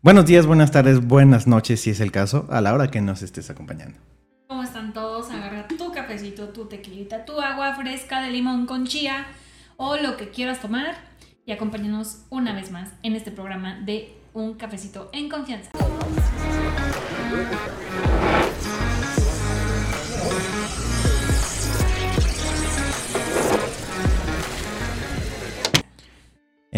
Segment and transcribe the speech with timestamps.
[0.00, 3.22] Buenos días, buenas tardes, buenas noches, si es el caso, a la hora que nos
[3.22, 3.98] estés acompañando.
[4.46, 5.28] ¿Cómo están todos?
[5.28, 9.26] Agarra tu cafecito, tu tequilita, tu agua fresca de limón con chía
[9.76, 10.94] o lo que quieras tomar
[11.44, 15.72] y acompáñanos una vez más en este programa de Un cafecito en confianza.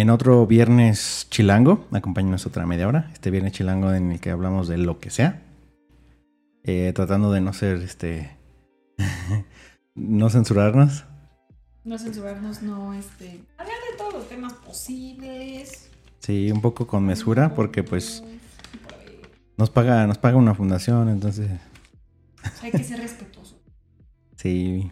[0.01, 3.11] En otro viernes chilango, acompáñanos otra media hora.
[3.12, 5.43] Este viernes chilango en el que hablamos de lo que sea.
[6.65, 8.34] Eh, tratando de no ser este.
[9.95, 11.05] no censurarnos.
[11.84, 13.43] No censurarnos, no este.
[13.59, 15.91] Hablar de todos los temas posibles.
[16.21, 18.24] Sí, un poco con mesura, porque pues
[19.59, 21.51] nos paga, nos paga una fundación, entonces.
[22.62, 23.60] Hay que ser respetuoso.
[24.37, 24.91] Sí.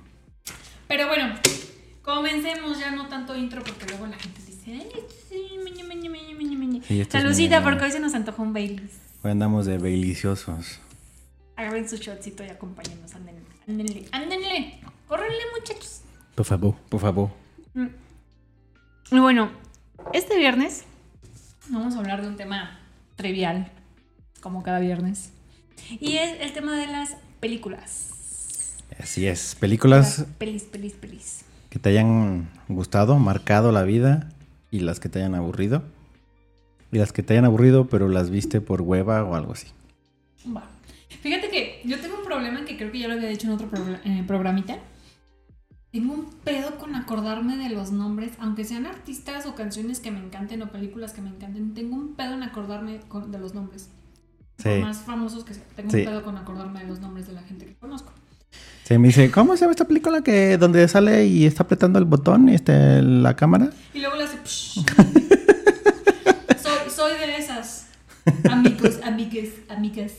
[0.87, 1.35] Pero bueno,
[2.03, 4.43] comencemos ya no tanto intro porque luego la gente
[5.29, 6.83] sí, meñe, meñe, meñe, meñe, meñe".
[6.87, 8.93] Sí, esto es Saludcita, muy- porque hoy se nos antojó un Baileys.
[9.23, 10.81] Hoy andamos de deliciosos.
[11.57, 16.03] Agarren su shotcito y acompáñenos, ándenle, ándenle, ándenle, córrenle muchachos.
[16.35, 17.31] Por favor, por favor.
[17.75, 17.87] Mm.
[19.11, 19.51] Y bueno,
[20.13, 20.85] este viernes
[21.69, 22.79] vamos a hablar de un tema
[23.17, 23.73] trivial,
[24.41, 25.33] como cada viernes.
[25.99, 28.11] Y es el tema de las películas.
[29.01, 29.55] Así es.
[29.57, 31.41] Películas Las pelis, pelis, pelis.
[31.71, 34.29] que te hayan gustado, marcado la vida
[34.71, 35.83] y las que te hayan aburrido.
[36.91, 39.69] Y las que te hayan aburrido, pero las viste por hueva o algo así.
[40.55, 40.65] Va.
[41.23, 43.71] Fíjate que yo tengo un problema que creo que ya lo había dicho en otro
[43.71, 44.79] progr- eh, programita.
[45.91, 50.19] Tengo un pedo con acordarme de los nombres, aunque sean artistas o canciones que me
[50.21, 51.75] encanten o películas que me encanten.
[51.75, 53.89] Tengo un pedo en acordarme con- de los nombres.
[54.63, 54.81] Por Sí.
[54.81, 55.67] más famosos que sean.
[55.77, 55.99] Tengo Sí.
[55.99, 58.13] un pedo con acordarme de los nombres de la gente que conozco.
[58.89, 62.07] Se me dice, ¿cómo se llama esta película que donde sale y está apretando el
[62.07, 63.69] botón este, la cámara?
[63.93, 64.39] Y luego le hace.
[64.47, 64.81] soy,
[66.89, 67.89] soy de esas.
[68.51, 70.13] Amigos, amigues, amigas.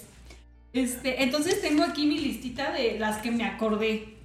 [0.71, 4.17] Este, entonces tengo aquí mi listita de las que me acordé.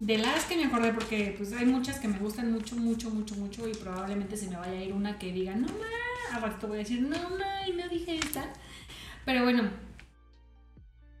[0.00, 3.36] De las que me acordé, porque pues hay muchas que me gustan mucho, mucho, mucho,
[3.36, 3.68] mucho.
[3.68, 6.78] Y probablemente se me vaya a ir una que diga, no ma, a ratito voy
[6.78, 8.44] a decir, no ma, y no dije esta.
[9.24, 9.70] Pero bueno,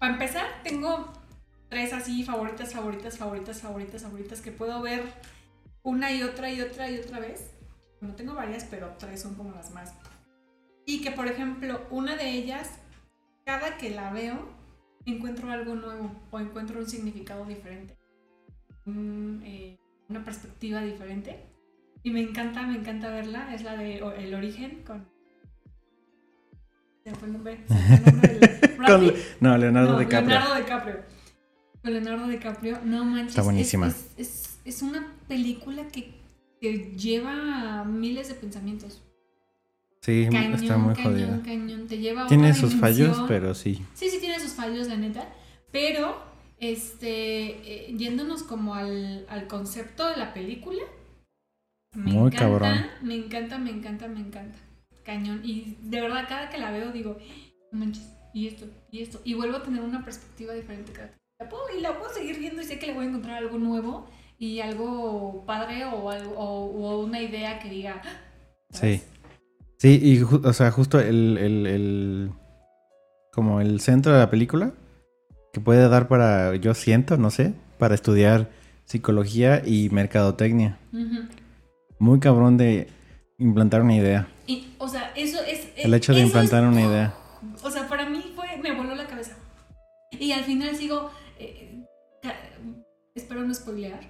[0.00, 1.23] para empezar, tengo
[1.74, 5.02] tres así favoritas, favoritas, favoritas, favoritas, favoritas que puedo ver
[5.82, 7.50] una y otra y otra y otra vez.
[8.00, 9.92] No tengo varias, pero tres son como las más.
[10.86, 12.70] Y que, por ejemplo, una de ellas,
[13.44, 14.38] cada que la veo,
[15.04, 17.98] encuentro algo nuevo o encuentro un significado diferente.
[18.86, 19.76] Un, eh,
[20.08, 21.44] una perspectiva diferente.
[22.04, 23.52] Y me encanta, me encanta verla.
[23.52, 25.08] Es la de El Origen con...
[27.02, 27.64] Se fue el nombre.
[27.66, 30.28] se fue el nombre Brad Con- no, Leonardo No, DiCaprio.
[30.28, 31.13] Leonardo DiCaprio.
[31.90, 32.78] Leonardo DiCaprio.
[32.84, 33.28] No manches.
[33.30, 33.86] Está es- buenísima.
[33.88, 36.12] Es, es- es una película que,
[36.60, 39.02] que lleva miles de pensamientos.
[40.00, 41.42] Sí, Cañón, está muy cañón, jodida.
[41.42, 41.86] cañón.
[41.86, 43.82] Te lleva a Tiene sus fallos, pero sí.
[43.94, 45.28] Sí, sí tiene sus fallos, la neta.
[45.72, 46.22] Pero,
[46.60, 50.82] este, eh, yéndonos como al, al concepto de la película.
[51.94, 52.86] Me Muy encanta, cabrón.
[53.02, 54.58] me encanta, me encanta, me encanta.
[55.04, 55.40] Cañón.
[55.44, 57.16] Y de verdad, cada que la veo digo,
[57.72, 59.20] no manches, y esto, y esto.
[59.24, 62.38] Y vuelvo a tener una perspectiva diferente cada que la puedo, y la puedo seguir
[62.38, 64.06] viendo y sé que le voy a encontrar algo nuevo
[64.38, 66.64] y algo padre o, algo, o,
[66.96, 68.00] o una idea que diga.
[68.70, 68.78] Sí.
[68.78, 69.02] ¿sabes?
[69.78, 72.30] Sí, y o sea, justo el, el, el-
[73.32, 74.72] como el centro de la película
[75.52, 78.48] que puede dar para, yo siento, no sé, para estudiar
[78.86, 80.78] psicología y mercadotecnia.
[81.98, 82.88] Muy cabrón de
[83.38, 84.28] implantar una idea.
[84.46, 85.66] Y, o sea, eso es.
[85.76, 87.14] El hecho de implantar es- una idea.
[87.62, 89.36] O sea, para mí fue, me voló la cabeza.
[90.12, 91.23] Y al final sigo, eh,
[93.14, 94.00] espero no spoilear.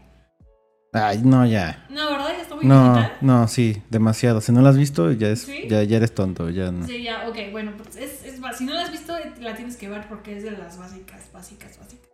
[0.92, 1.86] Ay, no, ya.
[1.90, 2.28] No, ¿verdad?
[2.36, 3.18] Ya está muy No, viejita.
[3.20, 4.40] no, sí, demasiado.
[4.40, 5.64] Si no la has visto, ya, es, ¿Sí?
[5.68, 6.86] ya, ya eres tonto, ya no.
[6.86, 9.88] Sí, ya, ok, bueno, pues es, es si no la has visto, la tienes que
[9.88, 12.08] ver porque es de las básicas, básicas, básicas.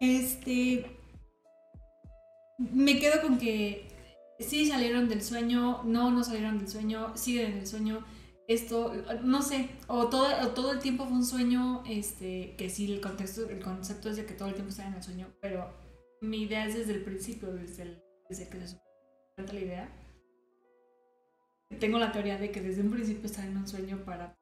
[0.00, 0.90] Este.
[2.58, 3.86] Me quedo con que
[4.40, 8.04] sí salieron del sueño, no, no salieron del sueño, siguen en el sueño.
[8.48, 12.90] Esto, no sé, o todo, o todo el tiempo fue un sueño, este, que sí,
[12.90, 15.70] el contexto, el concepto es de que todo el tiempo está en el sueño, pero
[16.22, 18.78] mi idea es desde el principio, desde, el- desde que se
[19.36, 19.88] presenta la idea.
[21.78, 24.34] Tengo la teoría de que desde un principio están en un sueño para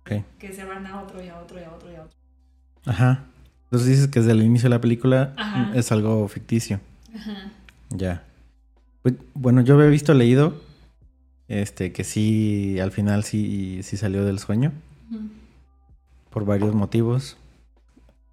[0.00, 0.24] Ok.
[0.38, 2.16] que se van a otro y a otro y a otro y a otro.
[2.86, 3.26] Ajá.
[3.64, 5.70] Entonces dices que desde el inicio de la película Ajá.
[5.76, 6.80] es algo ficticio.
[7.14, 7.52] Ajá.
[7.90, 8.24] Ya.
[9.02, 10.62] Pues, bueno, yo había visto, leído,
[11.48, 14.72] este, que sí, al final sí, sí salió del sueño,
[16.30, 17.36] por varios motivos.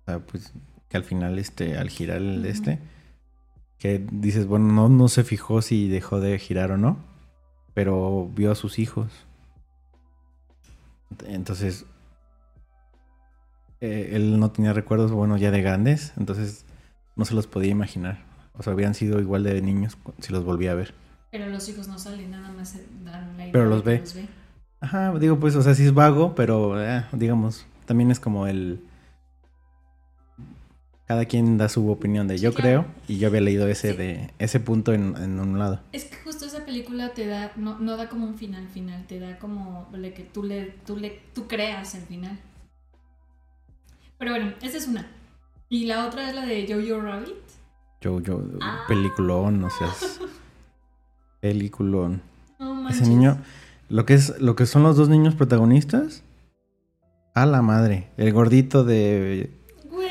[0.02, 0.54] O sea, pues,
[0.90, 2.80] que al final, este, al girar el este,
[3.80, 6.98] que dices, bueno, no, no se fijó si dejó de girar o no,
[7.74, 9.12] pero vio a sus hijos.
[11.26, 11.86] Entonces,
[13.82, 16.66] eh, él no tenía recuerdos, bueno, ya de grandes, entonces
[17.16, 18.24] no se los podía imaginar.
[18.58, 20.94] O sea, habían sido igual de niños si los volvía a ver.
[21.38, 24.28] Pero los hijos no salen, nada más dan la idea Pero los que ve.
[24.80, 28.80] Ajá, digo, pues, o sea, sí es vago, pero eh, digamos, también es como el...
[31.08, 32.86] Cada quien da su opinión de yo claro.
[32.86, 33.98] creo, y yo había leído ese Sí.
[33.98, 35.82] de ese punto en, en un lado.
[35.92, 39.20] Es que justo esa película te da, no, no da como un final final, te
[39.20, 42.40] da como le que tú le, tú le, tú creas el final.
[44.18, 45.06] Pero bueno, esa es una.
[45.68, 47.36] Y la otra es la de Jojo Rabbit.
[48.02, 48.86] Yo, yo, Ah.
[48.88, 50.20] peliculón, o sea, es-
[51.40, 52.22] peliculón.
[52.90, 53.38] Ese niño,
[53.90, 56.24] lo que es, lo que son los dos niños protagonistas,
[57.34, 58.08] a la madre.
[58.18, 59.50] El gordito de
[59.90, 60.08] Güey.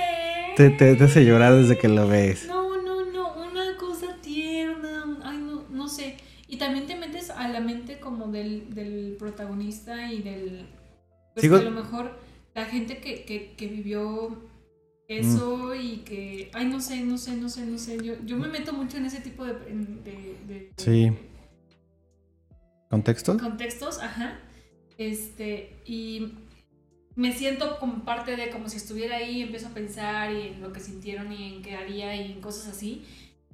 [0.57, 2.47] te, te, te hace llorar desde que lo ves.
[2.49, 5.19] No, no, no, una cosa tierna.
[5.25, 6.17] Ay, no, no sé.
[6.49, 10.67] Y también te metes a la mente como del, del protagonista y del.
[11.35, 12.19] Pues Sigo- que a lo mejor
[12.55, 14.37] la gente que, que, que vivió
[15.09, 15.81] eso Mm.
[15.81, 16.51] y que.
[16.55, 17.99] Ay, no sé, no sé, no sé, no sé.
[18.03, 19.53] Yo, yo me meto mucho en ese tipo de.
[19.71, 21.11] en- de- de- Sí.
[21.11, 21.19] de
[22.91, 23.37] ¿Contexto?
[23.39, 24.39] contextos, ajá.
[24.99, 26.35] Este, y
[27.17, 30.73] me siento como parte de, como si estuviera ahí, empiezo a pensar y en lo
[30.73, 33.05] que sintieron y en qué haría y en cosas así.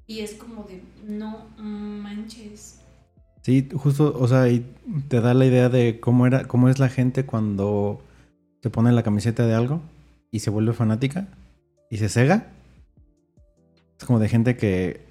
[0.07, 2.81] Y es como de, no manches.
[3.43, 4.67] Sí, justo, o sea, y
[5.09, 8.03] te da la idea de cómo era, cómo es la gente cuando
[8.63, 9.81] se pone la camiseta de algo
[10.31, 11.27] y se vuelve fanática
[11.91, 12.47] y se cega.
[13.99, 15.03] Es como de gente que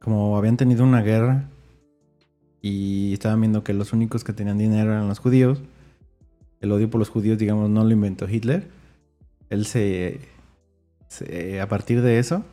[0.00, 1.44] como habían tenido una guerra
[2.60, 5.60] y estaban viendo que los únicos que tenían dinero eran los judíos.
[6.60, 8.68] El odio por los judíos, digamos, no lo inventó Hitler.
[9.48, 10.20] Él se,
[11.08, 12.44] se- a partir de eso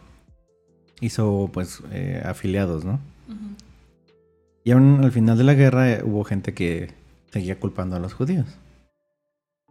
[1.02, 3.00] hizo pues eh, afiliados, ¿no?
[4.64, 6.92] Y aún al final de la guerra eh, hubo gente que
[7.32, 8.46] seguía culpando a los judíos.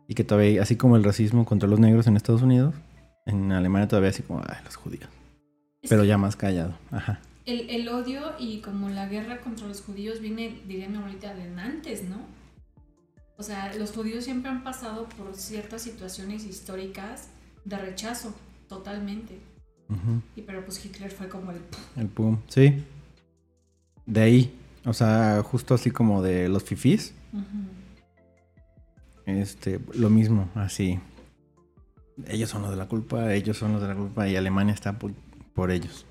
[0.09, 2.75] Y que todavía, así como el racismo contra los negros en Estados Unidos,
[3.27, 5.09] en Alemania todavía así como, ay, los judíos.
[5.83, 6.75] Es Pero ya más callado.
[6.91, 7.21] Ajá.
[7.47, 11.43] el, el odio y como la guerra contra los judíos viene, diría mi abuelita, de
[11.61, 12.19] antes, ¿no?
[13.39, 17.29] O sea, los judíos siempre han pasado por ciertas situaciones históricas
[17.65, 18.35] de rechazo,
[18.69, 19.39] totalmente.
[19.89, 20.21] Ujú.
[20.37, 21.61] Y pero pues Hitler fue como el...
[21.97, 22.39] El pum.
[22.49, 22.85] Sí.
[24.05, 24.55] De ahí.
[24.85, 27.15] O sea, justo así como de los fifís.
[27.33, 27.45] Ujú.
[29.27, 30.99] Este, lo mismo, así.
[32.29, 34.99] Ellos son los de la culpa, ellos son los de la culpa y Alemania está
[34.99, 35.13] por,
[35.55, 36.07] por ellos.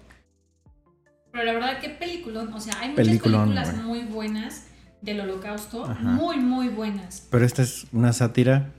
[1.31, 2.53] Pero la verdad, qué peliculón.
[2.53, 4.65] O sea, hay muchas Peliculón, películas muy buenas
[5.01, 5.85] del holocausto.
[5.85, 6.01] Ajá.
[6.11, 7.27] Muy, muy buenas.
[7.29, 8.71] Pero esta es una sátira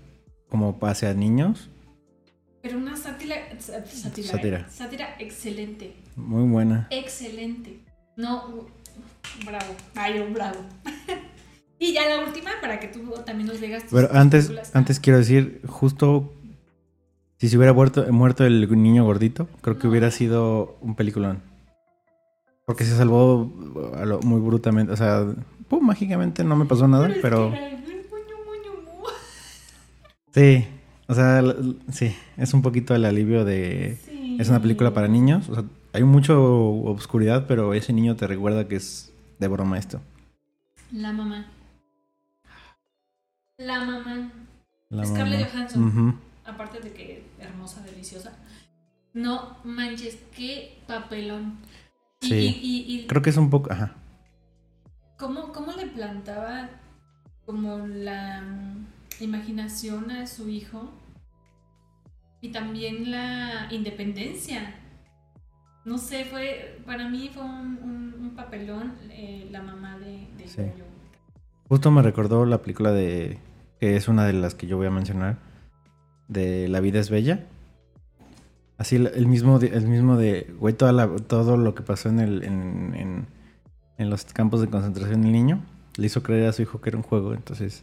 [0.49, 1.71] como hacia niños.
[2.63, 3.37] Pero una sátira...
[3.59, 4.29] Sátira.
[4.29, 4.31] ¿eh?
[4.31, 4.69] Sátira.
[4.69, 5.95] Sátira excelente.
[6.17, 6.89] Muy buena.
[6.91, 7.81] Excelente.
[8.17, 8.67] No,
[9.47, 9.75] bravo.
[9.95, 10.59] Ay, un bravo.
[11.79, 14.77] y ya la última, para que tú también nos digas tus- Pero antes, películas.
[14.77, 16.35] antes quiero decir, justo
[17.41, 21.43] si se hubiera muerto, muerto el niño gordito, creo que hubiera sido un peliculón.
[22.67, 23.51] Porque se salvó
[23.97, 24.93] a lo- muy brutamente.
[24.93, 25.25] O sea,
[25.67, 27.53] pum, mágicamente no me pasó nada, pero
[30.33, 30.67] sí.
[31.09, 31.43] O sea,
[31.91, 33.99] sí, es un poquito el alivio de...
[34.05, 34.37] Sí.
[34.39, 35.49] Es una película para niños.
[35.49, 40.01] O sea, hay mucho obscuridad, pero ese niño te recuerda que es de broma esto.
[40.93, 41.51] La mamá.
[43.59, 44.31] La mamá.
[44.89, 45.51] La Scarlett.
[45.51, 45.85] Johansson.
[45.85, 46.15] Ujú.
[46.51, 48.33] Aparte de que hermosa, deliciosa.
[49.13, 51.59] No manches, qué papelón.
[52.21, 52.35] Sí.
[52.35, 53.73] y, y- y Creo que es un poco...
[53.73, 53.97] Ajá.
[55.19, 56.71] ¿cómo, cómo le plantaba
[57.45, 58.87] como la mm,
[59.23, 60.91] imaginación a su hijo?
[62.41, 64.77] Y también la independencia.
[65.85, 70.47] No sé, fue para mí fue un, un- un papelón eh, la mamá de, de
[70.49, 70.63] Sí.
[71.69, 73.39] Justo me recordó la película de.
[73.79, 75.39] que es una de las que yo voy a mencionar.
[76.31, 77.45] De La vida es bella.
[78.79, 80.51] Así el, mismo el mismo de.
[80.59, 82.43] Güey, toda la- todo lo que pasó en el.
[83.99, 85.63] En los campos de concentración del niño.
[85.97, 87.35] Le hizo creer a su hijo que era un juego.
[87.35, 87.83] Entonces.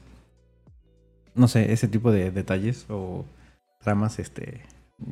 [1.36, 3.26] No sé, ese tipo de detalles o
[3.82, 4.62] tramas este.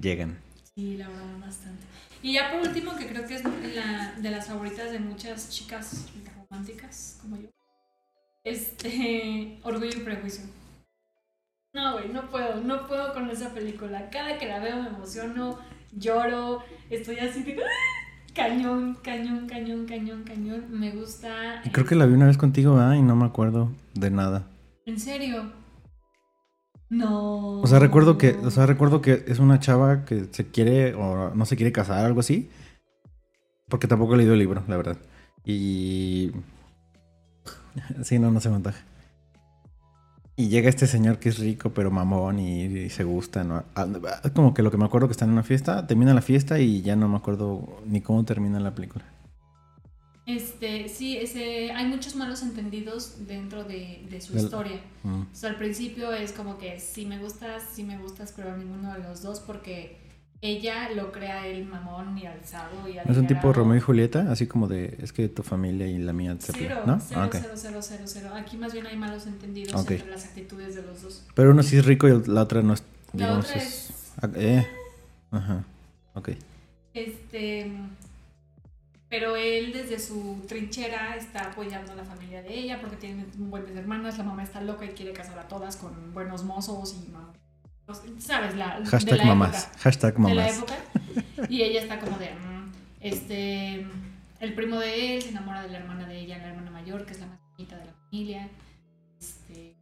[0.01, 0.39] llegan.
[0.73, 1.83] Sí, la verdad, bastante.
[2.23, 6.07] Y ya por último, que creo que es la de las favoritas de muchas chicas
[6.49, 7.49] románticas como yo.
[8.43, 10.45] Este, Orgullo y Prejuicio.
[11.75, 14.09] No, güey, no puedo, no puedo con esa película.
[14.09, 15.59] Cada que la veo me emociono,
[15.91, 18.33] lloro, estoy así de ¡ah!
[18.33, 20.67] cañón, cañón, cañón, cañón, cañón.
[20.69, 21.61] Me gusta.
[21.65, 22.93] Y creo que la vi una vez contigo, ¿verdad?
[22.93, 24.47] Y no me acuerdo de nada.
[24.85, 25.51] ¿En serio?
[26.87, 27.59] No.
[27.59, 31.35] O sea, recuerdo que, o sea, recuerdo que es una chava que se quiere o
[31.35, 32.49] no se quiere casar, algo así.
[33.67, 34.97] Porque tampoco he leído el libro, la verdad.
[35.43, 36.31] Y
[38.03, 38.94] sí, no, no se montaje.
[40.37, 43.63] Y llega este señor que es rico, pero mamón, y, y se gusta, ¿no?
[43.73, 43.87] Ah,
[44.33, 46.81] como que lo que me acuerdo que están en una fiesta, termina la fiesta y
[46.81, 49.05] ya no me acuerdo ni cómo termina la película.
[50.25, 54.81] Este, sí, ese, hay muchos malos entendidos dentro de, de su Del- historia.
[55.03, 55.21] Mm.
[55.21, 58.91] O sea, al principio es como que si me gustas, si me gustas, pero ninguno
[58.93, 59.97] de los dos porque
[60.45, 63.51] ella lo crea el mamón y alzado y ¿Es un tipo.
[63.53, 64.31] Romeo y Julieta?
[64.31, 66.99] Así como de, es que tu familia y la mía se Cero, ¿no?
[66.99, 68.29] cero, Ah, cero, cero, cero, cero.
[68.35, 71.23] Aquí más bien hay malos entendidos entre las actitudes de los dos.
[71.35, 72.83] Pero uno sí es rico y la otra no es,
[73.13, 73.89] La digamos, otra es...
[73.89, 74.67] es, Eh,
[75.31, 75.63] ajá,
[76.13, 76.29] ok.
[76.93, 77.71] este,
[79.09, 83.71] pero él desde su trinchera está apoyando a la familia de ella porque tiene buenas
[83.75, 87.31] hermanas, la mamá está loca y quiere casar a todas con buenos mozos y no,
[88.19, 89.79] sabes la de Hashtag la mamás, época.
[89.79, 90.57] hashtag de la mamás.
[90.57, 90.75] época.
[91.49, 93.87] Y ella está como de, mm, este,
[94.39, 97.13] el primo de él se enamora de la hermana de ella, la hermana mayor, que
[97.13, 98.49] es la más bonita de la familia.
[99.19, 99.75] Este,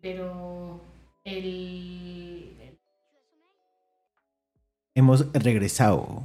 [0.00, 0.82] pero
[1.24, 2.78] el, el
[4.94, 6.22] Hemos regresado.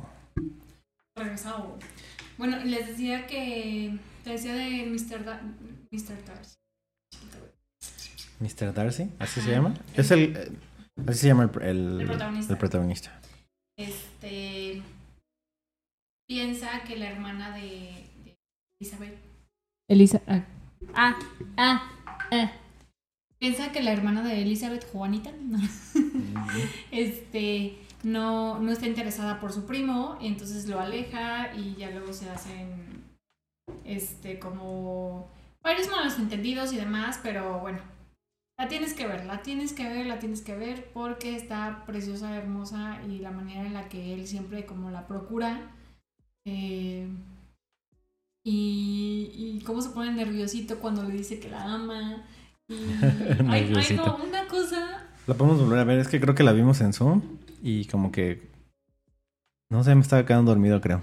[1.15, 1.77] regresado.
[2.37, 5.23] Bueno, les decía que, te decía de Mr.
[5.25, 5.41] Da,
[5.91, 6.25] Mr.
[6.25, 6.55] Darcy.
[8.41, 8.73] Mr.
[8.73, 9.51] Darcy, ¿así se Ajá.
[9.61, 9.73] llama?
[9.95, 10.35] Es el...
[10.35, 10.51] eh,
[11.07, 12.53] Así se llama el, el, El protagonista.
[12.53, 13.21] el protagonista.
[13.77, 14.81] Este,
[16.27, 17.61] piensa que la hermana de,
[18.25, 18.35] de
[18.79, 19.17] Elizabeth
[19.89, 20.21] Elisa.
[20.27, 20.43] Ah,
[20.93, 21.19] ah,
[21.57, 21.91] ah,
[22.31, 22.51] ah.
[23.39, 25.31] Piensa que la hermana de Elizabeth, Juanita,
[26.91, 32.13] este, no, no está interesada por su primo, y entonces lo aleja y ya luego
[32.13, 33.03] se hacen,
[33.85, 35.27] este, como
[35.63, 37.79] varios malos entendidos y demás, pero bueno,
[38.57, 42.35] la tienes que ver, la tienes que ver, la tienes que ver porque está preciosa,
[42.37, 45.71] hermosa y la manera en la que él siempre como la procura.
[46.45, 47.07] eh,
[48.43, 52.23] y, y cómo se pone nerviosito cuando le dice que la ama.
[52.67, 52.73] Y,
[53.49, 55.07] ay, no, una cosa.
[55.27, 57.21] La podemos volver a ver, es que creo que la vimos en Zoom
[57.61, 58.49] y como que...
[59.69, 61.01] No sé, me estaba quedando dormido, creo.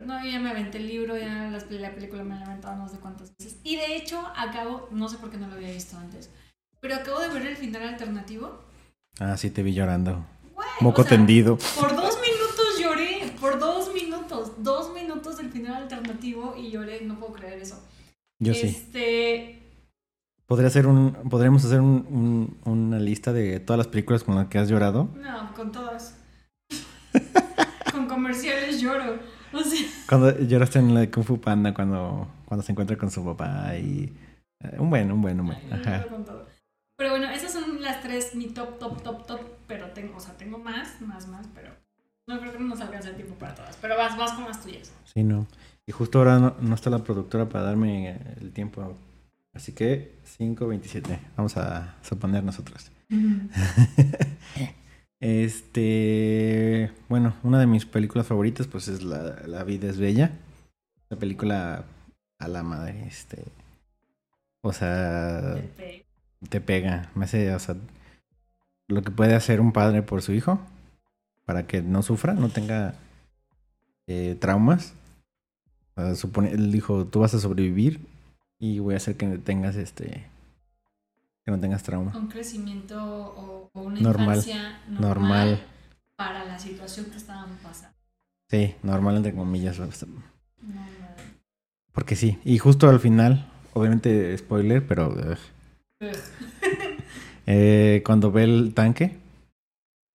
[0.00, 2.88] No, yo ya me aventé el libro, ya la película me la he aventado no
[2.88, 3.58] sé cuántas veces.
[3.64, 6.30] Y de hecho, acabo, no sé por qué no lo había visto antes,
[6.80, 8.60] pero acabo de ver el final alternativo.
[9.18, 10.24] Ah, sí, te vi llorando.
[10.80, 11.58] Moco o sea, tendido.
[11.78, 17.18] Por dos minutos lloré, por dos minutos, dos minutos del final alternativo y lloré, no
[17.18, 17.82] puedo creer eso.
[18.40, 18.68] Yo sí.
[18.68, 19.54] Este,
[20.46, 22.06] Podría hacer un, podríamos hacer un-
[22.64, 25.08] un- una lista de todas las películas con las que has llorado.
[25.16, 26.14] no, con todas.
[27.92, 29.18] con comerciales lloro.
[29.52, 33.10] O sea, Cuando lloraste en la de Kung Fu Panda, cuando, cuando se encuentra con
[33.10, 34.12] su papá y...
[34.60, 35.72] eh, un buen, un buen, un buen.
[35.72, 36.06] Ajá.
[36.96, 39.40] Pero bueno, esas son las tres, mi top, top, top, top.
[39.66, 41.70] Pero tengo, o sea, tengo más, más, más, pero
[42.26, 43.76] no creo que no nos alcance el tiempo para todas.
[43.76, 44.92] Pero vas, vas con las tuyas.
[45.04, 45.46] Sí, no.
[45.86, 48.96] Y justo ahora no, no está la productora para darme el tiempo.
[49.54, 51.18] Así que 5.27.
[51.36, 52.90] Vamos a suponer nosotros.
[55.20, 60.32] Este, bueno, una de mis películas favoritas pues es La, la vida es bella.
[61.10, 61.84] La película
[62.38, 63.42] a la madre, este,
[64.62, 66.04] o sea, Este,
[66.48, 67.76] te pega, me hace, o sea,
[68.86, 70.60] lo que puede hacer un padre por su hijo
[71.44, 72.94] para que no sufra, no tenga
[74.06, 74.94] eh, traumas.
[75.96, 78.00] O sea, supone, él dijo, tú vas a sobrevivir
[78.58, 80.26] y voy a hacer que tengas este,
[81.48, 82.14] que no tengas trauma.
[82.14, 84.60] un crecimiento o, o una Normal, infancia
[84.98, 85.60] normal, normal.
[86.18, 87.96] para la situación que estaban pasando.
[88.50, 89.78] Sí, normal entre comillas.
[89.78, 90.22] Normal.
[91.92, 95.14] Porque sí, y justo al final, obviamente spoiler, pero
[97.46, 99.16] eh, cuando ve el tanque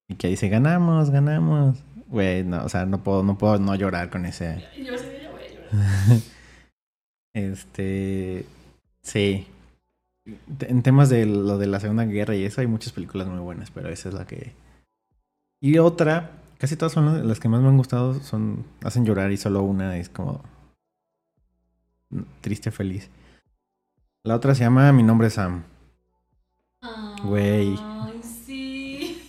[0.07, 4.09] y que dice ganamos, ganamos, güey, no, o sea, no puedo, no puedo no llorar
[4.11, 6.19] con ese, Yo sé, yo voy a llorar.
[7.33, 8.45] este,
[9.01, 9.47] sí.
[10.25, 13.71] En temas de lo de la Segunda Guerra y eso, hay muchas películas muy buenas,
[13.71, 14.53] pero esa es la que.
[15.61, 19.37] Y otra, casi todas son las- que más me han gustado, son hacen llorar y
[19.37, 20.41] solo una es como
[22.41, 23.09] triste feliz.
[24.23, 25.63] La otra se llama Mi nombre es Sam.
[27.25, 27.75] Güey.
[27.79, 29.21] Ay, sí.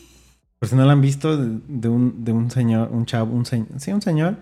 [0.58, 3.46] Por si no la han visto, de de un, de un señor, un chavo, un
[3.46, 4.36] señor, sí, un señor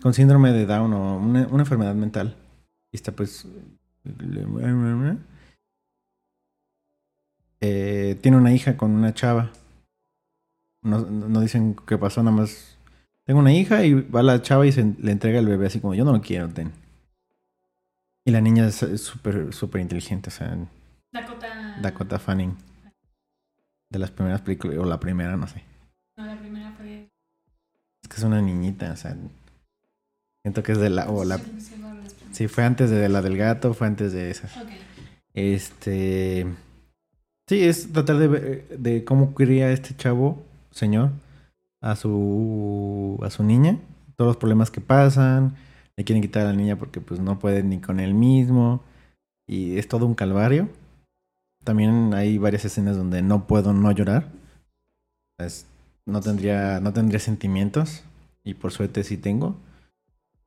[0.00, 2.36] con síndrome de Down o una, una enfermedad mental.
[2.92, 3.46] Y está pues...
[7.60, 9.50] Eh, tiene una hija con una chava.
[10.82, 12.78] No, no dicen qué pasó, nada más...
[13.24, 15.94] Tengo una hija y va la chava y se, le entrega el bebé así como
[15.94, 16.72] yo no lo quiero, ten.
[18.24, 20.56] Y la niña es súper, súper inteligente, o sea,
[21.12, 21.76] Dakota.
[21.80, 22.56] Dakota Fanning.
[23.90, 25.64] De las primeras películas, o la primera, no sé.
[26.16, 27.08] No, la primera fue.
[28.02, 29.16] Es que es una niñita, o sea.
[30.42, 31.10] Siento que es de la.
[31.10, 31.40] O la
[32.30, 34.56] Sí, fue antes de la del gato, fue antes de esas.
[34.56, 34.68] Ok.
[35.34, 36.46] Este.
[37.50, 40.40] Sí, es tratar de, ver- de cómo cría este chavo,
[40.70, 41.10] señor,
[41.82, 43.76] a su, a su niña.
[44.14, 45.56] Todos los problemas que pasan.
[45.96, 48.84] Le quieren quitar a la niña porque pues no puede ni con él mismo.
[49.48, 50.68] Y es todo un calvario.
[51.64, 54.28] También hay varias escenas donde no puedo no llorar.
[55.36, 55.66] Es-
[56.06, 58.04] no tendría, no tendría sentimientos.
[58.44, 59.56] Y por suerte sí tengo.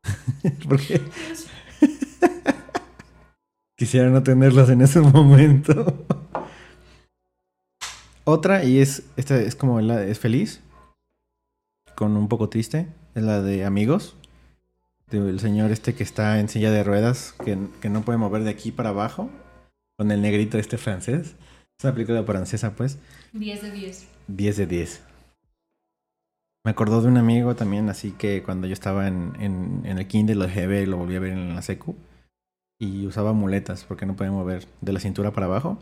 [0.70, 1.02] porque
[3.78, 6.06] quisiera no tenerlos en ese momento.
[8.26, 10.62] Otra, y es, esta es como la, es feliz,
[11.96, 14.16] con un poco triste, es la de Amigos,
[15.12, 18.50] del señor este que está en silla de ruedas, que, que no puede mover de
[18.50, 19.30] aquí para abajo,
[19.98, 21.36] con el negrito este francés.
[21.78, 22.98] Es una película francesa, pues,
[23.34, 24.08] 10 de 10.
[24.28, 25.04] 10 de 10.
[26.66, 30.08] Me acordó de un amigo también, así que cuando yo estaba en, en, en el
[30.08, 31.98] kinder lo dejé ver y lo volví a ver en la secu.
[32.80, 35.78] Y usaba muletas porque no podía mover de la cintura para abajo.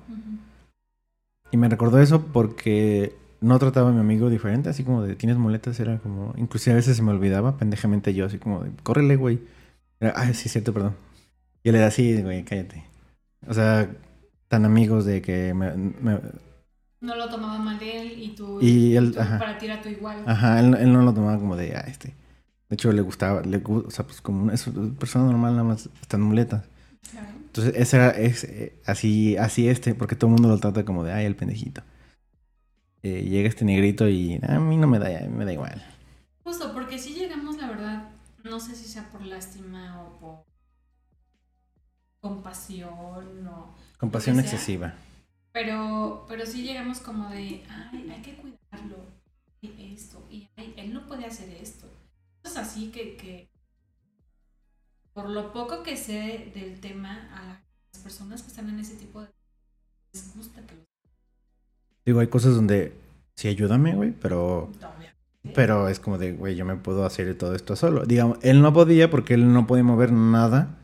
[1.52, 5.38] Y me recordó eso porque no trataba a mi amigo diferente, así como de tienes
[5.38, 9.16] muletas, era como, inclusive a veces se me olvidaba, pendejamente yo, así como de, córrele,
[9.16, 9.40] güey.
[10.00, 10.96] Era, Ay, sí, cierto, perdón.
[11.64, 12.86] Y él era así, güey, cállate.
[13.48, 13.90] O sea,
[14.48, 16.20] tan amigos de que me, me-
[17.02, 19.40] No lo tomaba mal él y tú, Y él, tú ajá.
[19.40, 20.18] para ti era tú igual.
[20.26, 22.10] Ajá, él, él no lo tomaba como de, ah, este.
[22.70, 25.64] De hecho, le gustaba, le, o sea, pues como una es una persona normal, nada
[25.66, 26.64] más están muletas.
[27.10, 27.28] Claro.
[27.36, 31.04] Entonces, ese era, es eh, así, así este, porque todo el mundo lo trata como
[31.04, 31.82] de, ay, el pendejito.
[33.04, 35.84] Eh, llega este negrito y a mí no me da, a mí me da igual.
[36.44, 38.10] Justo, porque si llegamos, la verdad,
[38.44, 40.46] no sé si sea por lástima o por
[42.22, 43.76] compasión o...
[43.98, 44.94] Compasión excesiva.
[45.52, 48.98] Pero, pero sí llegamos como de, ay, hay que cuidarlo,
[49.62, 51.88] y esto, y ay, él no puede hacer esto.
[52.42, 53.50] Cosas así que, que,
[55.14, 57.62] por lo poco que sé del tema, a
[57.94, 59.28] las personas que están en ese tipo de...
[60.14, 60.86] les gusta que los...
[62.06, 62.94] Digo, hay cosas donde,
[63.36, 65.14] sí, ayúdame, güey, pero, Obviamente.
[65.54, 68.06] pero es como de, güey, yo me puedo hacer todo esto solo.
[68.06, 70.78] Digamos, él no podía porque él no podía mover nada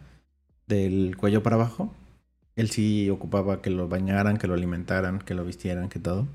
[0.67, 1.93] del cuello para abajo.
[2.55, 6.27] Él sí ocupaba que lo bañaran, que lo alimentaran, que lo vistieran, que todo.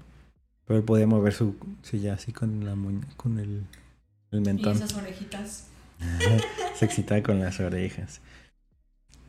[0.65, 2.75] Pero él podía mover su silla así con la
[3.17, 3.65] con el,
[4.31, 4.75] el Y mentón.
[4.77, 5.67] esas orejitas.
[6.75, 8.21] Se excitaba con las orejas.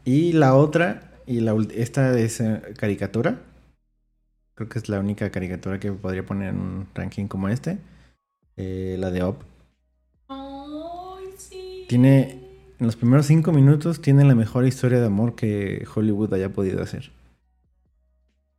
[0.06, 3.42] Y la otra, y la esta es eh, caricatura.
[4.56, 7.78] Creo que es la única caricatura que podría poner en un ranking como este.
[8.58, 9.38] Eh, la de Up.
[10.28, 11.86] Ay, sí.
[11.88, 12.40] Tiene,
[12.80, 16.84] en los primeros cinco minutos, tiene la mejor historia de amor que Hollywood haya podido
[16.84, 17.12] hacer.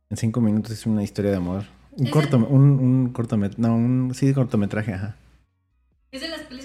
[0.09, 1.63] En cinco minutos es una historia de amor.
[1.91, 5.15] Un ¿Es corto, un, un cortometraje, no, un sí cortometraje, ajá.
[6.11, 6.64] Es de las pelis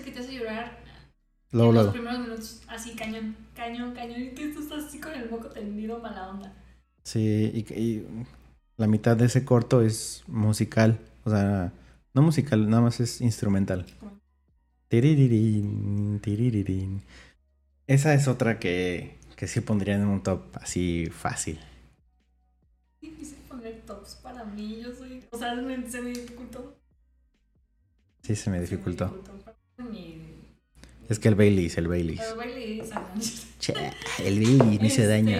[1.52, 1.92] Luego, en los luego.
[1.92, 5.98] primeros minutos, así cañón, cañón, cañón, y que tú estás así con el moco tendido,
[6.00, 6.52] mala onda.
[7.02, 8.06] Sí, y, y
[8.76, 11.00] la mitad de ese corto es musical.
[11.24, 11.72] O sea,
[12.14, 13.86] no musical, nada más es instrumental.
[14.88, 17.02] Tiririrín, tiririrín.
[17.86, 21.60] Esa es otra que, que sí pondría en un top así fácil.
[23.00, 26.76] Difícil poner tops para mí, yo soy, o sea, se me dificultó.
[28.22, 29.14] Sí, se me Se dificultó.
[31.10, 32.20] Es que el Baileys, el Baileys.
[32.20, 33.02] pero baile esa
[33.58, 33.74] Che,
[34.24, 35.38] el Baileys me hizo Este, daño.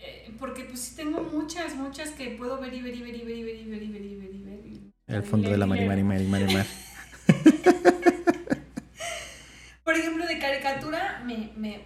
[0.00, 3.22] eh, porque pues sí tengo muchas, muchas que puedo ver y ver y ver y
[3.24, 4.66] ver y ver y ver y ver y ver y ver.
[4.66, 6.66] y- El fondo de la Mari Mari Mari Mari Mar.
[9.84, 11.80] Por ejemplo, de caricatura, me, me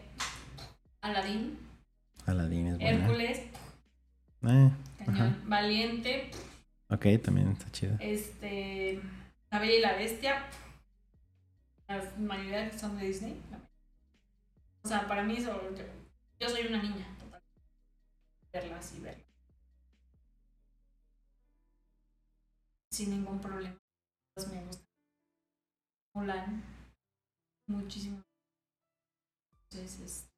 [1.03, 1.59] Aladín,
[2.27, 3.05] Aladdin es buena.
[3.07, 3.39] Hércules,
[4.43, 4.71] Eh,
[5.05, 5.43] Cañón.
[5.47, 6.31] Valiente,
[6.89, 7.97] ok, también está chido.
[8.01, 9.01] este,
[9.51, 10.47] La Bella y la Bestia,
[11.91, 13.37] las mayoría son de Disney.
[14.85, 15.85] O sea, para mí eso, yo,
[16.41, 17.43] yo soy una niña, total.
[18.53, 19.27] Verlas y verlas.
[22.93, 23.77] Sin ningún problema.
[24.53, 24.87] Me gustan.
[26.15, 26.63] Mulan,
[27.69, 28.23] muchísimo.
[29.71, 30.29] Entonces, es-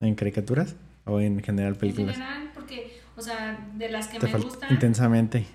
[0.00, 0.76] ¿En caricaturas?
[1.06, 2.16] ¿O en general en películas?
[2.18, 4.70] general, porque, o sea, de las que me gustan.
[4.70, 5.46] intensamente.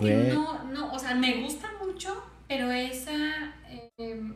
[0.00, 2.08] Que no, no, o sea, me gusta mucho,
[2.48, 4.34] pero esa, eh,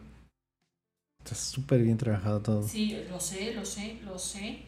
[1.24, 2.62] Está súper bien trabajado todo.
[2.68, 4.58] sí, lo sé, lo sé, lo sé,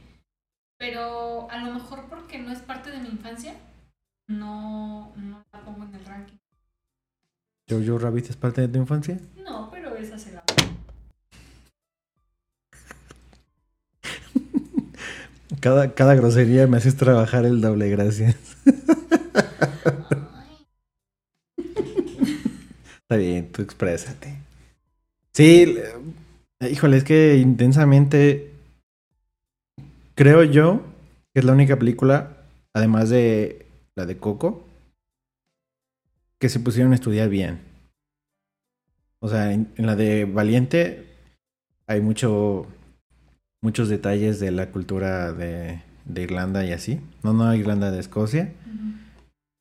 [0.78, 3.54] pero a lo mejor porque no es parte de mi infancia,
[4.28, 6.36] no, no la pongo en el ranking.
[7.68, 9.18] ¿Jojo Rabbit es parte de tu infancia?
[9.44, 10.42] No, pero esa se la
[15.60, 18.36] Cada, cada grosería me haces trabajar el doble, gracias.
[23.08, 24.36] Está bien, tú exprésate.
[25.32, 25.76] Sí,
[26.60, 28.52] Eh, Híjole, es que intensamente
[30.14, 30.80] creo yo
[31.32, 32.38] que es la única película,
[32.74, 34.64] además de la de Coco,
[36.40, 37.60] que se pusieron a estudiar bien.
[39.20, 41.06] O sea, en, en la de Valiente
[41.86, 42.66] hay mucho,
[43.62, 47.00] muchos detalles de la cultura de, de Irlanda y así.
[47.22, 48.52] No, no Irlanda de Escocia.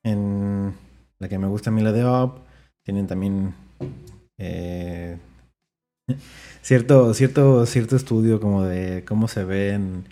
[0.04, 0.74] En
[1.20, 2.45] la que me gusta a mí, la de Up,
[2.86, 3.54] tienen también
[4.38, 5.18] eh,
[6.62, 10.06] cierto, cierto, cierto estudio como de cómo se ve en,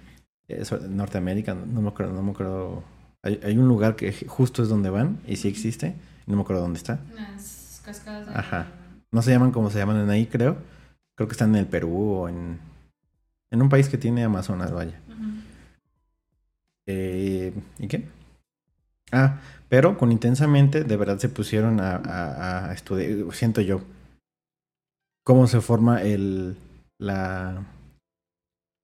[0.47, 1.53] eh, en Norteamérica.
[1.53, 2.83] No me acuerdo, no me acuerdo.
[3.21, 5.95] Hay, hay un lugar que justo es donde van y sí existe.
[6.25, 6.99] No me acuerdo dónde está.
[7.15, 8.33] Las cascadas de...
[8.33, 8.67] Ajá.
[9.11, 10.57] No se llaman como se llaman en ahí, creo.
[11.15, 12.57] Creo que están en el Perú o en,
[13.51, 14.99] en un país que tiene Amazonas, vaya.
[15.07, 15.29] Ujú.
[16.87, 18.07] Eh, ¿Y qué?
[19.13, 23.81] Ah, pero con intensamente, de verdad se pusieron a, estudiar, siento yo,
[25.23, 26.57] cómo se forma el,
[26.97, 27.63] la,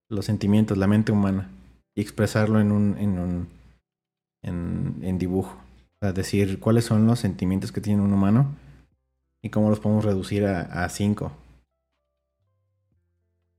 [0.08, 1.50] los sentimientos, la mente humana,
[1.96, 3.48] y expresarlo en un, en un,
[4.42, 5.60] en, dibujo.
[6.00, 8.54] Decir cuáles son los sentimientos que tiene un humano
[9.42, 11.32] y cómo los podemos reducir a, a cinco.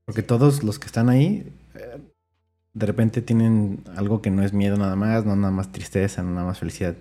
[0.06, 2.11] Porque todos los que están ahí, eh,
[2.74, 6.30] de repente tienen algo que no es miedo nada más, no nada más tristeza, no
[6.30, 6.96] nada más felicidad.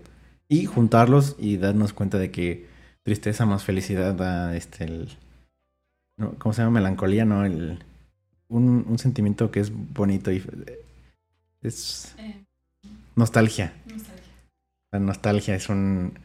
[0.49, 2.67] Y juntarlos y darnos cuenta de que
[3.03, 5.17] tristeza más felicidad da este el
[6.17, 6.79] no, ¿cómo se llama?
[6.79, 7.45] melancolía, ¿no?
[7.45, 7.79] El
[8.49, 10.43] un, un sentimiento que es bonito y
[11.61, 12.43] es Eh,
[13.15, 13.73] nostalgia.
[13.85, 14.33] nostalgia.
[14.91, 16.19] La nostalgia es un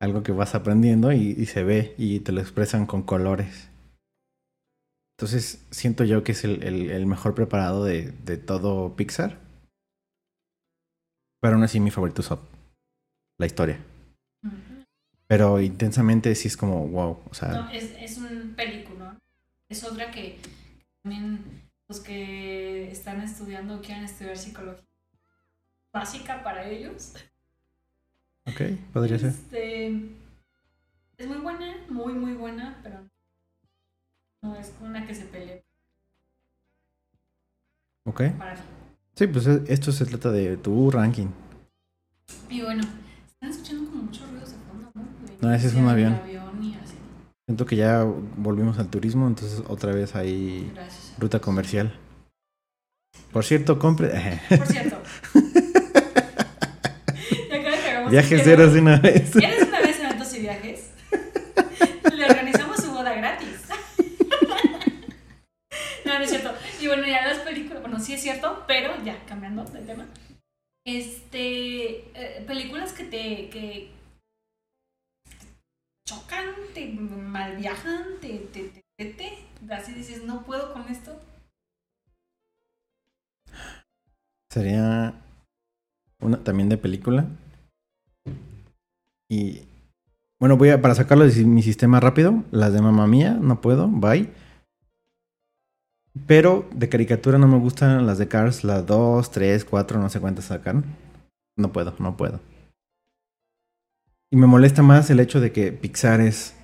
[0.00, 3.70] algo que vas aprendiendo y, y se ve y te lo expresan con colores.
[5.22, 9.38] Entonces siento yo que es el, el- el mejor preparado de, de todo Pixar.
[11.40, 12.40] Pero aún así mi favorito es Up.
[13.38, 13.78] La historia.
[15.28, 17.22] Pero intensamente sí es como wow.
[17.30, 19.16] O sea, No, es, es un película.
[19.70, 20.40] Es otra que
[21.04, 24.82] también los que están estudiando quieren estudiar psicología
[25.94, 27.14] básica para ellos.
[28.48, 28.60] ok,
[28.92, 29.28] podría ser.
[29.28, 29.86] Este,
[31.16, 33.06] es muy buena, muy, muy buena, pero
[34.42, 35.64] no es una que se pelee
[38.04, 38.22] Ok.
[38.36, 38.56] para.
[39.14, 41.28] Sí, pues eh, esto se trata de tu ranking.
[42.48, 42.82] Y bueno,
[43.26, 45.02] están escuchando como muchos ruidos de fondo, ¿no?
[45.02, 46.14] De No, ese es un avión.
[46.14, 46.94] avión y así.
[47.46, 51.14] Siento que ya volvimos al turismo, entonces otra vez hay Gracias.
[51.18, 51.96] ruta comercial.
[53.32, 54.40] Por cierto, compre.
[54.48, 55.00] Por cierto.
[58.10, 59.34] Viajes ceros de una vez.
[59.36, 60.90] ¿Eres una vez en eventos y viajes?
[62.14, 63.48] Le organizamos su boda gratis.
[66.04, 66.52] No, no es cierto.
[66.80, 70.06] Y bueno, ya las películas, bueno, sí es cierto, pero ya cambiando de tema.
[70.84, 73.90] Este, eh, películas que te, que
[76.08, 81.18] chocan, te malviajan, te, te, te, te, así dices, no puedo con esto.
[84.50, 85.14] Sería
[86.20, 87.26] una también de película.
[89.30, 89.62] Y
[90.40, 93.88] bueno, voy a para sacarlo de mi sistema rápido, las de Mamma Mía, no puedo,
[93.88, 94.28] bye.
[96.26, 100.20] Pero de caricatura no me gustan las de Cars, las 2, 3, 4, no sé
[100.20, 100.84] cuántas sacaron.
[101.56, 102.40] No puedo, no puedo.
[104.30, 106.54] Y me molesta más el hecho de que Pixar es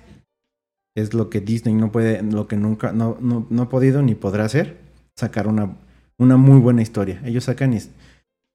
[0.95, 4.15] es lo que Disney no puede, lo que nunca no, no, no ha podido ni
[4.15, 4.77] podrá hacer,
[5.15, 5.77] sacar una
[6.19, 7.21] una muy buena historia.
[7.25, 7.77] Ellos sacan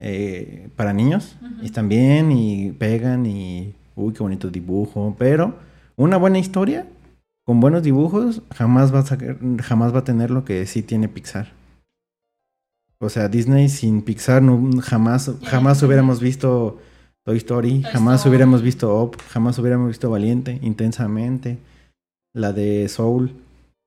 [0.00, 1.62] eh, para niños Ujú.
[1.62, 5.54] y están bien y pegan y uy, qué bonito dibujo, pero
[5.96, 6.86] una buena historia
[7.44, 11.08] con buenos dibujos jamás va a sacar, jamás va a tener lo que sí tiene
[11.08, 11.52] Pixar.
[13.00, 16.78] O sea, Disney sin Pixar no, jamás, jamás hubiéramos visto
[17.24, 18.30] Toy Story, Toy jamás Story.
[18.30, 21.58] hubiéramos visto Up, jamás hubiéramos visto Valiente, intensamente.
[22.34, 23.32] La de Soul,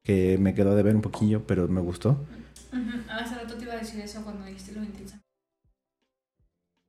[0.04, 2.12] que me quedó de ver un poquillo, pero me gustó.
[2.12, 5.20] Ujú, Ah, Hace rato te iba a decir eso cuando dijiste lo intensa.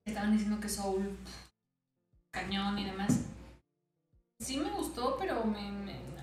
[0.07, 1.17] Estaban diciendo que Soul,
[2.33, 3.09] cañón y demás.
[4.41, 6.18] Sí me gustó, pero me, me-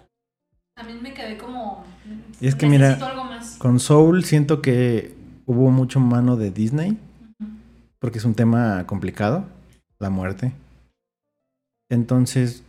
[0.75, 1.85] también me quedé como...
[2.39, 3.57] Y es que mira, algo más.
[3.57, 6.97] Con Soul siento que hubo mucho mano de Disney,
[7.99, 9.45] porque es un tema complicado,
[9.99, 10.51] la muerte.
[11.89, 12.63] Entonces,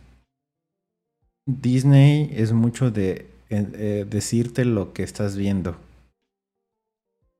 [1.45, 5.75] Disney es mucho de eh, eh, decirte lo que estás viendo.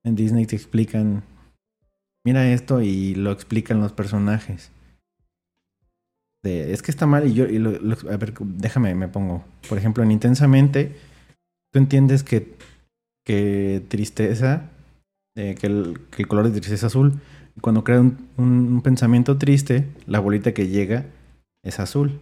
[0.03, 1.23] En Disney te explican,
[2.25, 4.69] mira esto y lo explican los personajes.
[6.43, 9.43] De, es que está mal y yo, y lo- lo- a ver, déjame, me pongo.
[9.67, 10.95] Por ejemplo, en Intensamente,
[11.73, 12.56] tú entiendes que,
[13.26, 14.69] que tristeza,
[15.36, 17.19] eh, que, el, que el color de tristeza es azul.
[17.56, 21.06] Y cuando crea un, un- un pensamiento triste, la bolita que llega
[21.63, 22.19] es azul.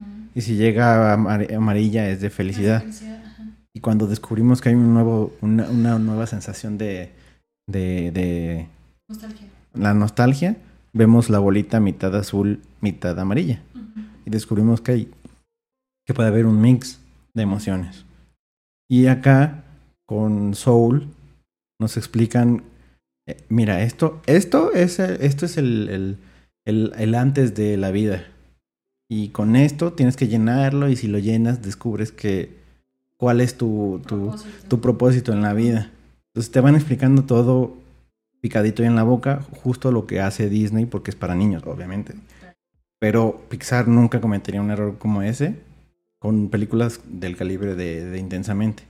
[0.00, 0.10] Ujú.
[0.34, 2.80] Y si llega amarilla es de felicidad.
[2.80, 3.44] Felicidad, ajá.
[3.74, 7.10] Y cuando descubrimos que hay un nuevo, una, una nueva sensación de,
[7.68, 8.66] de, de
[9.08, 9.46] Nostalgia.
[9.74, 10.56] la nostalgia,
[10.94, 13.60] vemos la bolita mitad azul, mitad amarilla.
[13.74, 14.00] Ujú.
[14.24, 15.10] Y descubrimos que hay,
[16.06, 16.98] que puede haber un mix
[17.34, 18.04] de emociones.
[18.88, 19.64] Y acá,
[20.06, 21.08] con Soul,
[21.80, 22.62] nos explican,
[23.28, 26.16] eh, mira, esto, esto es, el- esto es el, el,
[26.66, 28.24] el- el antes de la vida.
[29.10, 32.56] Y con esto tienes que llenarlo y si lo llenas descubres que
[33.18, 34.68] cuál es tu, tu, Propósito.
[34.68, 35.90] tu propósito en la vida.
[36.32, 37.76] Entonces te van explicando todo
[38.44, 42.12] picadito y en la boca, justo lo que hace Disney, porque es para niños, obviamente.
[42.98, 45.60] Pero Pixar nunca cometería un error como ese
[46.18, 48.82] con películas del calibre de, de Intensamente.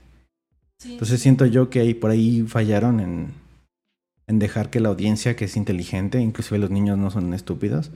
[0.77, 0.91] Sí.
[0.91, 3.27] Entonces siento yo que ahí por ahí fallaron en,
[4.27, 7.91] en dejar que la audiencia, que es inteligente, inclusive los niños no son estúpidos,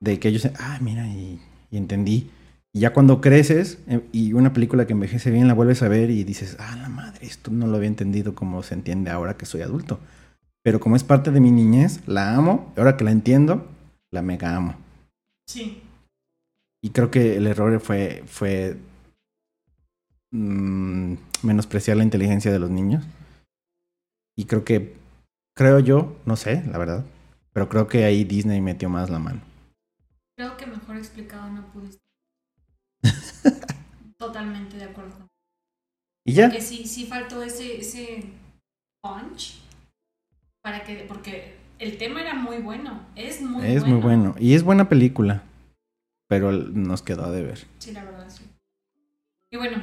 [0.00, 2.30] de que ellos, ah, mira, y, y entendí.
[2.72, 6.08] Y ya cuando creces eh, y una película que envejece bien la vuelves a ver
[6.08, 9.44] y dices, ah, la madre, esto no lo había entendido como se entiende ahora que
[9.44, 10.00] soy adulto.
[10.62, 13.66] Pero como es parte de mi niñez, la amo, ahora que la entiendo,
[14.12, 14.76] la mega amo.
[15.46, 15.82] Sí.
[16.82, 18.76] Y creo que el error fue, fue
[20.30, 23.04] mm, menospreciar la inteligencia de los niños.
[24.36, 24.94] Y creo que,
[25.56, 27.04] creo yo, no sé, la verdad,
[27.52, 29.40] pero creo que ahí Disney metió más la mano.
[30.36, 32.00] Creo que mejor explicado no pudiste.
[34.16, 35.28] Totalmente de acuerdo
[36.24, 38.30] Y ya, sí, sí faltó ese, ese
[39.02, 39.61] punch
[40.62, 43.94] para que, porque el tema era muy bueno, es muy es bueno.
[43.96, 44.34] muy bueno.
[44.38, 45.42] Y es buena película,
[46.28, 47.66] pero nos quedó a deber.
[47.78, 48.44] Sí, la verdad, sí.
[49.50, 49.78] Y bueno,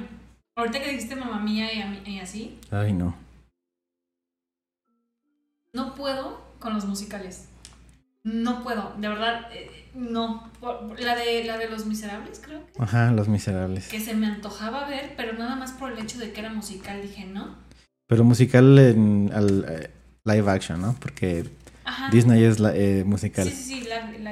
[0.55, 3.15] ahorita que dijiste mamá mía y, a mí- y así, Ay, no.
[5.73, 7.47] no puedo con los musicales.
[8.23, 10.51] No puedo, de verdad, eh, no.
[10.99, 12.81] La de, la de Los Miserables, creo que.
[12.81, 13.87] Ajá, Los Miserables.
[13.87, 17.01] Que se me antojaba ver, pero nada más por el hecho de que era musical,
[17.01, 17.55] dije, no.
[18.07, 19.89] Pero musical en al, eh,
[20.25, 20.95] live action, ¿no?
[20.99, 21.45] Porque
[21.85, 22.07] Ajá.
[22.11, 23.49] Disney es la, eh, musical.
[23.49, 24.31] Sí, sí, sí, la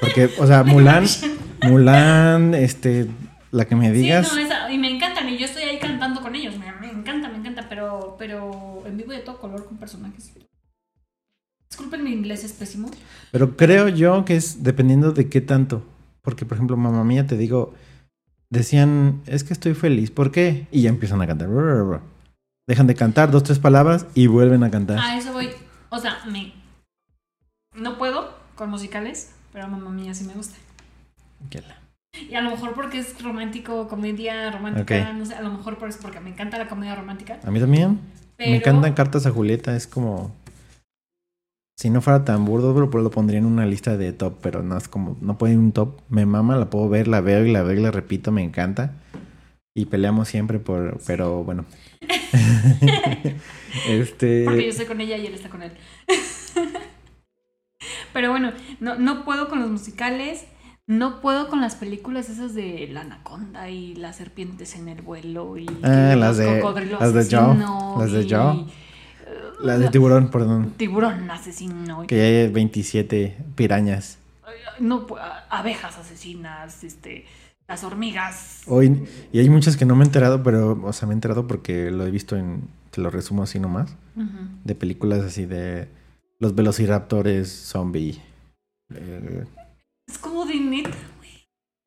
[0.00, 1.04] Porque, o sea, Mulan,
[1.62, 3.08] Mulan, este,
[3.50, 4.28] la que me digas.
[4.28, 6.90] Sí, no, esa- y me encantan, y yo estoy ahí cantando con ellos, me, me
[6.92, 10.32] encanta, me encanta, pero, pero en vivo de todo color con personajes.
[11.70, 12.90] Disculpen, mi inglés es pésimo.
[13.30, 15.82] Pero creo yo que es dependiendo de qué tanto.
[16.22, 17.74] Porque, por ejemplo, mamá mía, te digo,
[18.50, 20.10] decían, es que estoy feliz.
[20.10, 20.66] ¿Por qué?
[20.72, 21.48] Y ya empiezan a cantar.
[22.68, 24.98] Dejan de cantar dos, tres palabras y vuelven a cantar.
[24.98, 25.48] A eso voy.
[25.88, 26.52] O sea, me.
[27.74, 30.54] No puedo con musicales, pero a mamá mía sí me gusta.
[32.28, 35.88] Y a lo mejor porque es romántico, comedia romántica, no sé, a lo mejor por
[35.88, 37.40] eso, porque me encanta la comedia romántica.
[37.42, 38.00] A mí también.
[38.36, 39.74] Pero, Me encantan cartas a Julieta.
[39.74, 40.34] Es como.
[41.78, 44.34] Si no fuera tan burdo, pero lo pondría en una lista de top.
[44.42, 45.16] Pero no es como.
[45.22, 46.00] No puede ir un top.
[46.10, 48.30] Me mama, la puedo ver, la veo y la veo y la repito.
[48.30, 48.92] Me encanta.
[49.78, 50.98] Y peleamos siempre por.
[51.06, 51.64] Pero bueno.
[53.88, 54.44] este.
[54.44, 55.70] Porque yo estoy con ella y él está con él.
[58.12, 60.46] Pero bueno, no, no puedo con los musicales.
[60.88, 65.56] No puedo con las películas esas de la anaconda y las serpientes en el vuelo
[65.58, 66.60] y Ah, las de-
[66.98, 68.66] las de asesino las de y, Jaw.
[69.60, 70.72] La de tiburón, perdón.
[70.76, 72.04] tiburón asesino.
[72.06, 74.18] Que ya hay 27 pirañas.
[74.80, 75.06] No,
[75.50, 77.26] abejas asesinas, este,
[77.68, 78.62] las hormigas.
[78.66, 81.46] Hoy, y hay muchas que no me he enterado, pero, o sea, me he enterado
[81.46, 84.26] porque lo he visto en, te lo resumo así nomás, Ujú.
[84.64, 85.86] de películas así de
[86.40, 88.20] los velociraptores zombie.
[88.94, 89.44] eh,
[90.08, 90.88] Es como de neta.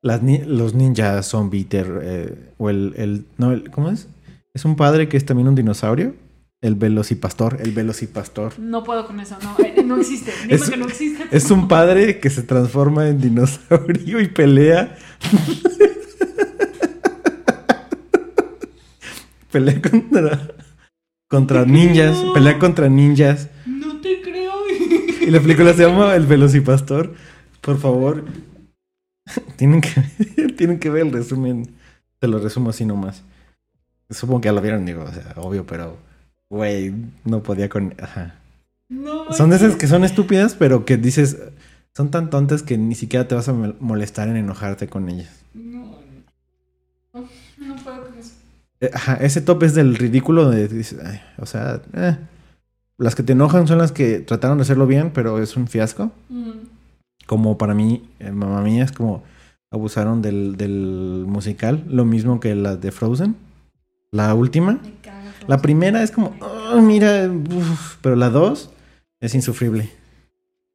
[0.03, 4.07] las ni- los ninjas zombie, eh, o el, el, no, el- ¿cómo es?
[4.53, 6.13] Es un padre que es también un dinosaurio.
[6.61, 8.59] El velocipastor, el velocipastor.
[8.59, 10.31] No puedo con eso, no, eh, no existe.
[10.43, 11.25] Dime Es- que no existe.
[11.31, 14.95] Es un padre que se transforma en dinosaurio y pelea.
[19.51, 20.47] pelea contra,
[21.29, 22.17] contra ninjas.
[22.33, 23.49] Pelea contra ninjas.
[23.65, 24.51] No te creo.
[25.21, 27.13] Y la película se llama El Velocipastor.
[27.61, 28.25] Por favor.
[29.55, 29.89] Tienen que,
[30.57, 31.73] tienen que ver el resumen.
[32.19, 33.23] Te lo resumo así nomás.
[34.09, 35.97] Supongo que ya lo vieron, digo, o sea, obvio, pero.
[36.51, 37.93] Güey, no podía con.
[37.99, 38.35] Ajá.
[38.89, 41.37] No, Son de esas que son estúpidas, pero que dices,
[41.95, 45.29] son tan tontas que ni siquiera te vas a mol- molestar en enojarte con ellas.
[45.53, 45.97] No,
[47.13, 47.21] no,
[47.57, 48.31] no puedo con eso.
[48.81, 52.17] Eh, Ajá, ese top es del ridículo de, dices, "Ay", o sea, eh.
[52.97, 56.11] las que te enojan son las que trataron de hacerlo bien, pero es un fiasco.
[56.27, 56.51] Mm.
[57.27, 59.23] Como para mí, eh, mamá mía, es como
[59.71, 63.37] abusaron del, del musical, lo mismo que las de Frozen.
[64.11, 64.73] La última.
[64.73, 64.91] Me.
[65.47, 68.71] La primera es como, "Oh, mira, uf", pero la dos
[69.19, 69.89] es insufrible.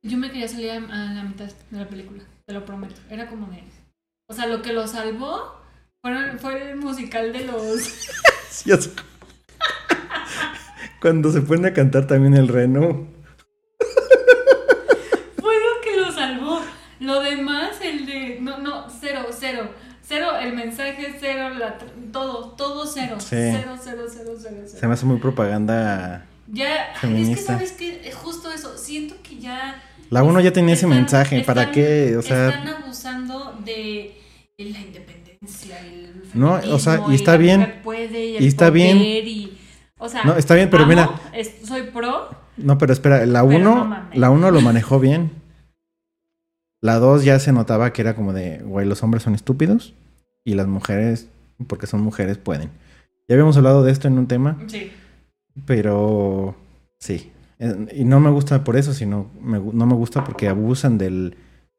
[0.03, 2.95] Yo me quería salir a la mitad de la película, te lo prometo.
[3.11, 3.63] Era como de.
[4.29, 5.55] O sea, lo que lo salvó
[6.03, 7.81] Fueron- fue el musical de los.
[8.51, 8.71] Sí.
[11.01, 13.07] Cuando se ponen a cantar también el reno.
[15.41, 16.61] Fue lo que lo salvó.
[17.01, 18.39] Lo demás, el de.
[18.41, 19.71] No, no, cero, cero.
[20.09, 21.79] Cero, el mensaje, cero, la,
[22.13, 23.17] todo, todo cero.
[23.19, 23.27] Sí.
[23.31, 24.79] Cero, cero, cero, cero, cero.
[24.81, 26.27] Se me hace muy propaganda.
[26.49, 29.83] Ya, es que sabes que justo eso, siento que ya.
[30.11, 31.41] La uno ya tenía ese mensaje.
[31.43, 32.17] ¿Para están- qué?
[32.17, 34.15] O sea, Están abusando de
[34.59, 37.81] la independencia, el No, o sea, y está bien.
[37.83, 38.99] puede, y, Y está bien.
[38.99, 39.59] y-
[39.99, 41.11] o sea, No, está bien, pero amo, mira.
[41.33, 42.29] es- soy pro.
[42.57, 44.17] no, pero espera, la Pero uno, no mames.
[44.19, 45.33] la uno lo manejó bien.
[46.83, 49.95] La dos ya se notaba que era como de, güey, los hombres son estúpidos
[50.45, 51.29] y las mujeres,
[51.67, 52.71] porque son mujeres, pueden.
[53.29, 54.91] Ya habíamos hablado de esto en un tema, Sí.
[55.65, 56.55] pero
[56.99, 57.33] sí.
[57.59, 61.37] Eh, Y no me gusta por eso, sino me no me gusta porque abusan del,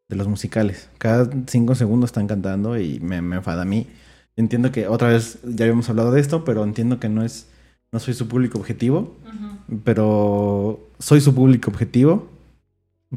[0.09, 0.89] de los musicales.
[0.97, 3.87] Cada cinco segundos están cantando y me, me enfada a mí.
[4.35, 7.47] Entiendo que otra vez ya habíamos hablado de esto, pero entiendo que no es,
[7.91, 9.15] no soy su público objetivo,
[9.83, 12.27] pero soy su público objetivo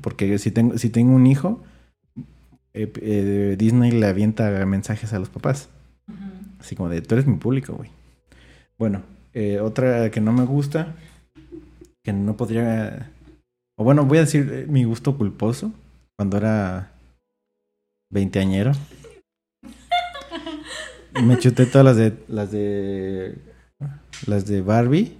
[0.00, 1.62] porque si tengo, si tengo un hijo,
[2.72, 5.68] eh, eh, Disney le avienta mensajes a los papás.
[6.58, 7.90] Así como de, tú eres mi público, güey.
[8.78, 9.02] Bueno,
[9.32, 10.94] eh, otra que no me gusta,
[12.02, 13.10] que no podría...
[13.76, 15.72] O bueno, voy a decir mi gusto culposo,
[16.16, 16.92] cuando era
[18.10, 18.72] veinteañero.
[21.22, 22.16] Me chuté todas las de...
[22.28, 23.38] Las de...
[24.26, 25.16] Las de Barbie.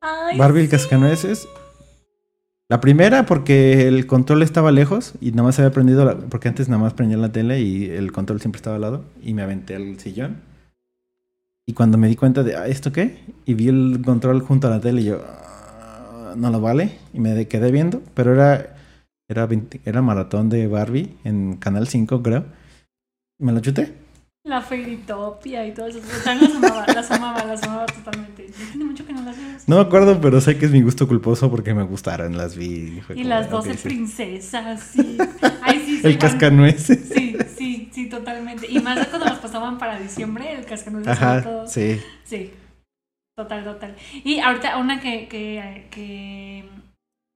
[0.00, 1.46] Ay, Barbie el cascanueces.
[2.70, 6.68] La primera porque el control estaba lejos y nada más había prendido la, porque antes
[6.68, 9.74] nada más prendía la tele y el control siempre estaba al lado y me aventé
[9.74, 10.36] al sillón.
[11.66, 13.24] Y cuando me di cuenta de, "Ah, ¿esto qué?
[13.44, 16.92] Y vi el control junto a la tele y yo, "Ah, no lo vale.
[17.12, 18.76] Y me quedé viendo, pero era,
[19.28, 22.44] era, 20 era maratón de Barbie en Canal 5, creo.
[23.40, 23.92] Me lo chuté.
[24.50, 26.00] La Fairytopia y todo eso.
[26.00, 28.50] O sea, las amaba, las amaba, las amaba totalmente.
[28.72, 29.46] Tiene mucho que no las veo.
[29.68, 33.00] No me acuerdo, pero sé que es mi gusto culposo porque me gustaron, las vi.
[33.14, 33.82] y las de, 12 "Ok, sí".
[33.88, 35.18] princesas, sí.
[35.62, 37.08] Ay, sí, soy El cascanueces.
[37.14, 38.66] Sí, sí, sí, totalmente.
[38.68, 41.66] Y más cuando las pasaban para diciembre, el cascanueces Ajá, todo.
[41.68, 42.00] sí.
[42.24, 42.50] Sí,
[43.38, 43.94] total, total.
[44.24, 46.68] Y ahorita una que, que, que,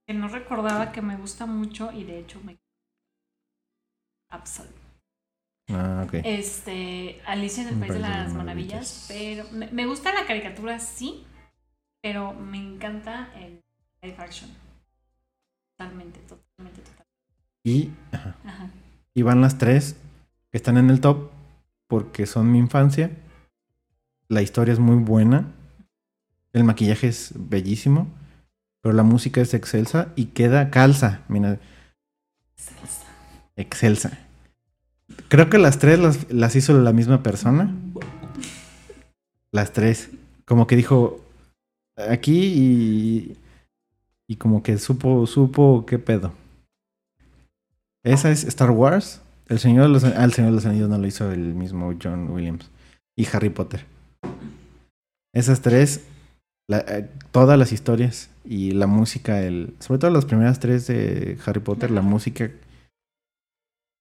[0.05, 2.57] que no recordaba que me gusta mucho y de hecho me...
[4.29, 4.67] Absol.
[5.69, 6.05] Ah.
[6.11, 11.25] Este, Alicia en el País de las Maravillas, pero me, me gusta la caricatura, sí,
[12.01, 13.63] pero me encanta el
[14.01, 14.49] live action.
[15.77, 17.05] Totalmente, totalmente, totalmente.
[17.63, 18.69] Y, ajá, Ajá.
[19.13, 19.95] y van las tres
[20.51, 21.31] que están en el top
[21.87, 23.11] porque son mi infancia.
[24.27, 25.51] La historia es muy buena.
[26.53, 28.07] El maquillaje es bellísimo.
[28.81, 31.21] Pero la música es excelsa y queda calza.
[31.27, 31.59] Mira,
[33.55, 34.24] excelsa.
[35.27, 37.73] Creo que las tres las, las hizo la misma persona.
[39.51, 40.09] Las tres.
[40.45, 41.19] Como que dijo
[41.97, 43.37] aquí y,
[44.27, 46.33] y como que supo, supo qué pedo.
[48.03, 49.21] Esa es Star Wars.
[49.47, 51.93] El Señor de los, ah, el Señor de los Anillos no lo hizo el mismo
[52.01, 52.69] John Williams.
[53.17, 53.85] Y Harry Potter.
[55.33, 56.05] Esas tres,
[56.69, 61.61] eh, todas las historias y la música, el, sobre todo las primeras tres de Harry
[61.61, 62.51] Potter, la música.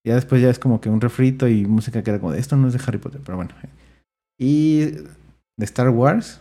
[0.06, 2.56] Ya después ya es como que un refrito y música que era como de esto
[2.56, 3.50] no es de Harry Potter, pero bueno.
[4.38, 6.40] Y de Star Wars,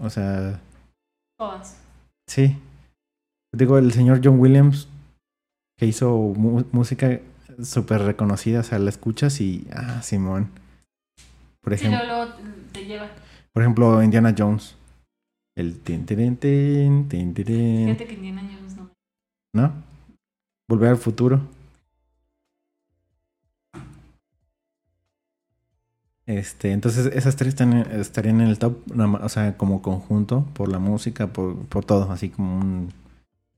[0.00, 0.60] o sea,
[1.38, 1.78] Todas.
[2.28, 2.56] Sí.
[3.54, 4.88] Digo, el señor John Williams,
[5.78, 6.16] que hizo
[6.72, 7.20] música
[7.62, 10.48] súper reconocida, o sea, la escuchas y, ah, Simón.
[11.62, 13.10] Por Sí, ejemplo, luego, luego te lleva.
[13.52, 14.76] por ejemplo, Indiana Jones.
[15.56, 18.90] El tin, tin, tin, tin, tin, Fíjate que tiene años, ¿no?
[19.54, 19.72] ¿no?
[20.68, 21.40] Volver al futuro.
[26.26, 28.76] Este, entonces esas tres están estarían en el top,
[29.20, 32.92] o sea, como conjunto, por la música, por, por todo, así como un...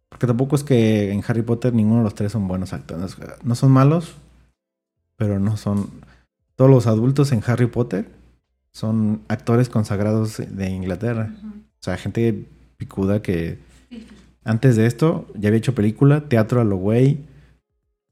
[0.09, 3.16] Porque tampoco es que en Harry Potter ninguno de los tres son buenos actores.
[3.42, 4.14] No son malos,
[5.16, 5.91] pero no son...
[6.57, 8.09] Todos los adultos en Harry Potter
[8.70, 11.34] son actores consagrados de Inglaterra.
[11.45, 13.59] O sea, gente picuda que
[14.45, 17.24] antes de esto ya había hecho película, teatro a lo güey.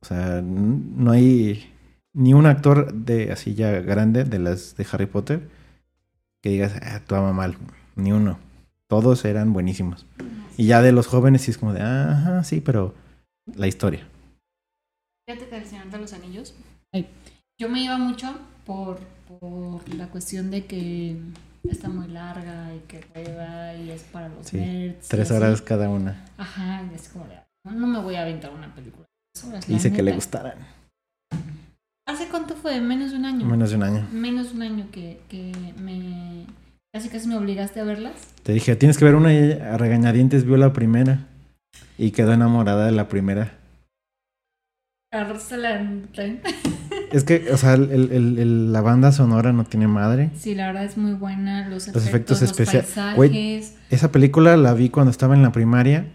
[0.00, 1.71] O sea, no hay
[2.14, 5.48] ni un actor de así ya grande de las de Harry Potter
[6.42, 7.56] que digas, ah, actuaba mal.
[7.96, 8.38] Ni uno.
[8.88, 10.06] Todos eran buenísimos.
[10.56, 12.94] Y ya de los jóvenes sí es como de, ajá, sí, pero
[13.54, 14.06] la historia.
[15.26, 16.54] Fíjate que el Señor de los Anillos.
[17.58, 18.34] Yo me iba mucho
[18.66, 18.98] por,
[19.28, 21.16] por la cuestión de que
[21.70, 25.08] está muy larga y que hueva y es para los Sí, nerds.
[25.08, 25.34] Tres así.
[25.40, 26.24] horas cada una.
[26.36, 29.06] Ajá, es como de, no, no me voy a aventar una película.
[29.46, 30.58] horas, Dice que le gustaran.
[32.06, 32.80] ¿Hace cuánto fue?
[32.80, 33.46] Menos de un año.
[33.46, 34.08] Menos de un año.
[34.12, 36.46] Menos de un año que, que me...
[36.94, 38.12] Casi casi me obligaste a verlas.
[38.42, 41.26] Te dije, tienes que ver una y ella a regañadientes vio la primera.
[41.96, 43.54] Y quedó enamorada de la primera.
[47.12, 50.30] Es que, o sea, el- el- el- la banda sonora no tiene madre.
[50.34, 51.68] Sí, la verdad es muy buena.
[51.68, 53.16] Los efectos, Los efectos los especiales.
[53.16, 53.62] Güey.
[53.90, 56.06] Esa película la vi cuando estaba en la primaria.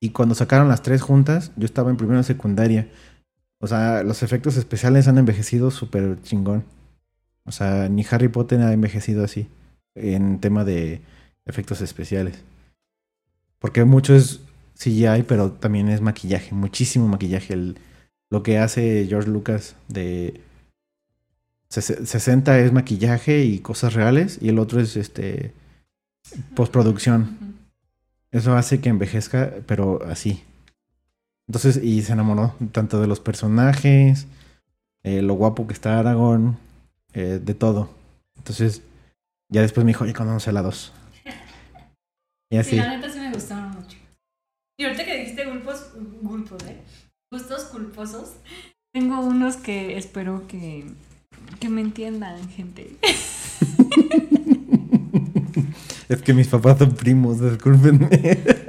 [0.00, 2.88] Y cuando sacaron las tres juntas, yo estaba en primera secundaria.
[3.60, 6.64] O sea, los efectos especiales han envejecido súper chingón.
[7.44, 9.48] O sea, ni Harry Potter ha envejecido así.
[9.94, 11.00] En tema de
[11.46, 12.42] efectos especiales.
[13.58, 14.40] Porque mucho es
[14.78, 16.54] CGI, pero también es maquillaje.
[16.54, 17.54] Muchísimo maquillaje.
[17.54, 17.78] El,
[18.30, 20.40] lo que hace George Lucas de...
[21.70, 24.38] ses- 60 es maquillaje y cosas reales.
[24.42, 25.52] Y el otro es este
[26.54, 27.56] postproducción.
[28.32, 30.42] Eso hace que envejezca, pero así.
[31.48, 34.26] Entonces, y se enamoró tanto de los personajes,
[35.04, 36.56] eh, lo guapo que está Aragorn,
[37.12, 37.90] eh, de todo.
[38.36, 38.82] Entonces,
[39.48, 40.92] ya después me dijo, oye, a la 2.
[42.50, 42.76] Y Sí, así.
[42.76, 43.96] la neta sí me gustaron mucho.
[44.78, 45.90] Y ahorita que dijiste gulpos,
[46.22, 46.80] gulpos, ¿eh?
[47.32, 48.34] Gustos culposos.
[48.92, 50.84] Tengo unos que espero que,
[51.60, 52.96] que me entiendan, gente.
[56.08, 58.08] es que mis papás son primos, discúlpenme.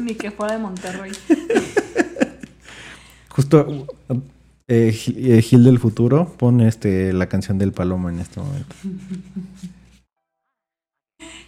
[0.00, 1.12] Ni que fuera de Monterrey.
[3.28, 3.86] Justo
[4.66, 8.74] eh, Gil eh, Gil del futuro pone este, la canción del palomo en este momento.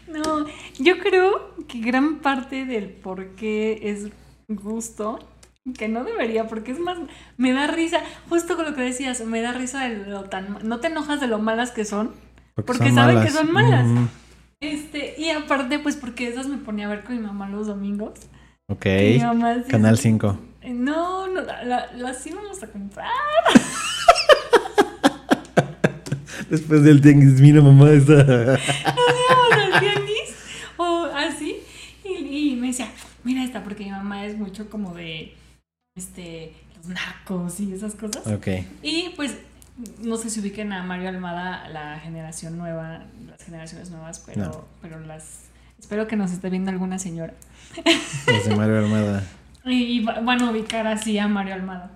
[0.09, 0.45] No,
[0.81, 4.09] yo creo que gran parte del por qué es
[4.49, 5.21] gusto,
[5.79, 6.99] que no debería, porque es más,
[7.37, 10.81] me da risa, justo con lo que decías, me da risa de lo tan, no
[10.81, 12.11] te enojas de lo malas que son,
[12.67, 13.87] Porque saben que son malas.
[13.87, 14.07] Mm,
[14.59, 18.19] este, y aparte, pues porque esas me ponía a ver con mi mamá los domingos.
[18.71, 18.87] Ok.
[19.23, 20.39] Mamá Canal 5.
[20.71, 23.11] No, no, la- la- las íbamos a comprar.
[26.49, 28.13] Después del tianguis, mira mamá, esa.
[28.23, 30.35] Íbamos al tianguis
[30.77, 31.57] o así.
[32.05, 32.89] Y, y me decía,
[33.25, 35.35] mira esta, porque mi mamá es mucho como de,
[35.97, 38.27] este, los nacos y esas cosas.
[38.27, 38.49] ok.
[38.83, 39.37] Y pues,
[40.03, 44.65] no sé si ubiquen a Mario Almada, la generación nueva, las generaciones nuevas, pero, No.
[44.83, 45.43] pero las...
[45.81, 47.35] Espero que nos esté viendo alguna señora.
[48.27, 49.27] Los de Mario Armada.
[49.65, 51.91] Y, y va- van a ubicar así a Mario Almada.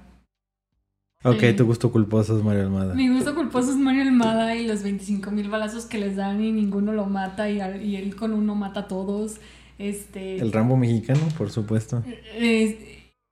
[1.22, 1.52] Ok, Sí.
[1.54, 2.94] tu gusto culposo es Mario Almada.
[2.94, 6.50] Mi gusto culposo es Mario Almada y los 25 mil balazos que les dan y
[6.52, 9.36] ninguno lo mata y, al- y él con uno mata a todos.
[9.78, 12.02] Este, El Rambo mexicano, por supuesto.
[12.38, 12.76] y,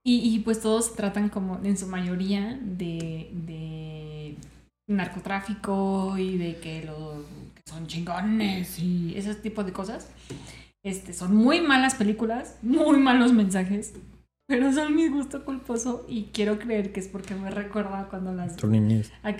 [0.04, 4.36] y pues todos tratan como en su mayoría de, de
[4.88, 7.24] narcotráfico y de que, lo,
[7.66, 10.08] son chingones y ese tipo de cosas.
[10.84, 13.94] Este, son muy malas películas, muy malos mensajes,
[14.48, 18.56] pero son mi gusto culposo y quiero creer que es porque me recuerda cuando las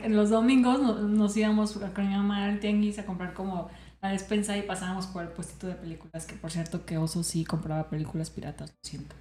[0.08, 3.68] los domingos no- nos íbamos con mi mamá al tianguis a comprar como
[4.00, 7.44] la despensa y pasábamos por el puestito de películas, que por cierto que Oso sí
[7.44, 9.14] compraba películas piratas, lo siento.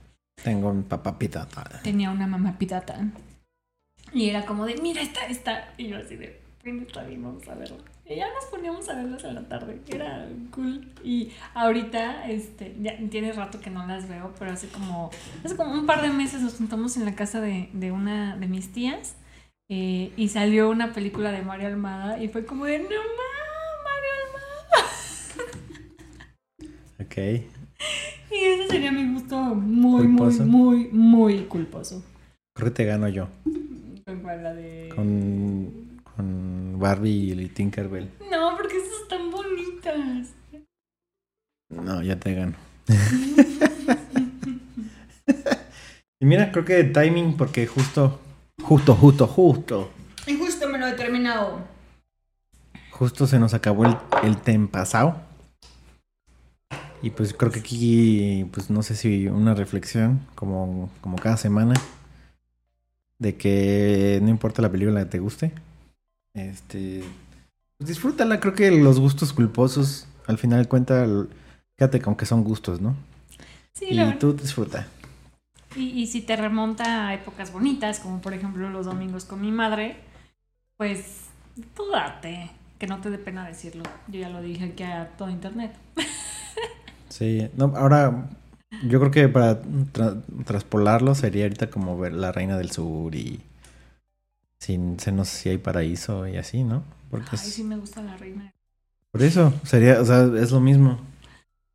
[0.44, 1.82] Tengo mi papá pitata.
[1.84, 3.00] Tenía una mamá pirata
[4.14, 7.48] y era como de, mira esta, esta, y yo así de, "Ven, está bien, vamos
[7.48, 7.78] a verla.
[8.06, 10.92] Y ya nos poníamos a verlas en la tarde, era cool.
[11.04, 15.10] Y ahorita, este, ya tiene rato que no las veo, pero hace como,
[15.46, 18.48] hace como un par de meses nos juntamos en la casa de, de una de
[18.48, 19.16] mis tías
[19.70, 23.00] eh, y salió una película de Mario Almada y fue como de, no más,
[23.86, 24.90] Mario Almada.
[27.00, 27.46] Ok.
[28.34, 30.46] Y ese sería mi gusto muy, Culposo.
[30.46, 32.02] muy, muy, muy culposo.
[32.56, 33.28] Creo que te gano yo.
[34.06, 34.42] ¿Con cuál?
[34.42, 34.90] La de...
[34.96, 35.51] Con
[36.82, 38.10] Barbie y Tinkerbell.
[38.30, 40.30] No, porque esas están bonitas.
[41.70, 42.56] No, ya te gano.
[46.20, 48.20] y mira, creo que timing, porque justo,
[48.62, 49.92] justo, justo, justo,
[50.28, 51.62] Y justo me lo he terminado.
[52.92, 55.22] justo se nos acabó el, el tempasao.
[57.04, 61.74] Y pues creo que aquí, pues no sé si una reflexión, como, como cada semana,
[63.18, 65.52] de que no importa la película que te guste,
[66.34, 67.04] este,
[67.78, 68.40] pues disfrútala.
[68.40, 71.10] Creo que los gustos culposos, al final de cuentas,
[71.78, 72.96] quédate con que son gustos, ¿no?
[73.74, 74.88] Sí, Y la tú disfruta.
[75.76, 79.52] Y, y si te remonta a épocas bonitas, como por ejemplo los domingos con mi
[79.52, 79.98] madre,
[80.78, 81.26] pues
[81.76, 82.52] tú date.
[82.80, 83.84] Que no te dé pena decirlo.
[84.08, 85.74] Yo ya lo dije aquí a todo internet.
[87.10, 88.30] Sí, no, ahora
[88.88, 93.42] yo creo que para tra- traspolarlo sería ahorita como ver La Reina del Sur y
[94.62, 96.84] sin senos si hay paraíso y así, ¿no?
[97.10, 98.54] Porque Ay, es- sí me gusta la reina.
[99.12, 101.00] por eso sería, o sea, es lo mismo.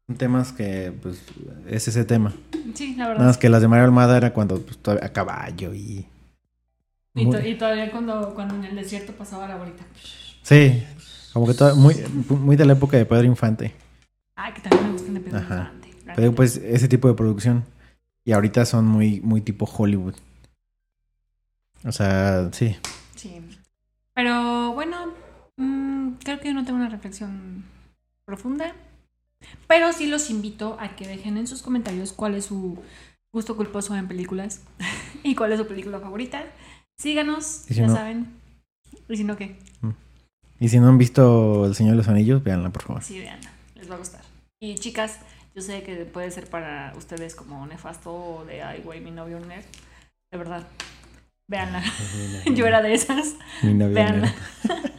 [0.07, 1.21] Son temas que, pues,
[1.67, 2.33] es ese tema.
[2.75, 3.27] Sí, la Nada verdad.
[3.27, 6.07] más que las de Mario Almada era cuando pues, todavía a caballo y...
[7.17, 9.85] Y, Muy- to- y todavía cuando, cuando en el desierto pasaba la bolita.
[10.43, 10.85] Sí,
[11.33, 11.95] como que muy,
[12.29, 13.75] muy de la época de Pedro Infante.
[14.37, 15.73] Ay, que también me gustan de Pedro Ajá.
[15.75, 16.13] Infante.
[16.15, 17.65] Pero pues ese tipo de producción.
[18.25, 20.15] Y ahorita son muy, muy tipo Hollywood.
[21.87, 22.77] O sea, sí.
[23.15, 23.41] Sí.
[24.15, 25.13] Pero bueno,
[25.57, 27.65] mm, creo que yo no tengo una reflexión
[28.25, 28.75] profunda.
[29.69, 32.83] Pero sí los invito a que dejen en sus comentarios cuál es su
[33.33, 34.63] gusto culposo en películas
[35.23, 36.45] y cuál es su película favorita.
[36.99, 38.27] Síganos, si ya no- saben.
[39.09, 39.59] Y si no, ¿qué?
[40.59, 43.03] Y si no han visto El Señor de los Anillos, véanla, por favor.
[43.03, 43.39] Sí, vean,
[43.75, 44.23] les va a gustar.
[44.59, 45.21] Y chicas,
[45.55, 49.39] yo sé que puede ser para ustedes como nefasto o de ay, güey, mi novio
[49.39, 49.65] nerd.
[50.33, 50.67] De verdad,
[51.49, 51.83] véanla.
[52.55, 53.35] yo era de esas.
[53.63, 54.35] Mi novia Véanla.
[54.65, 54.91] nerd.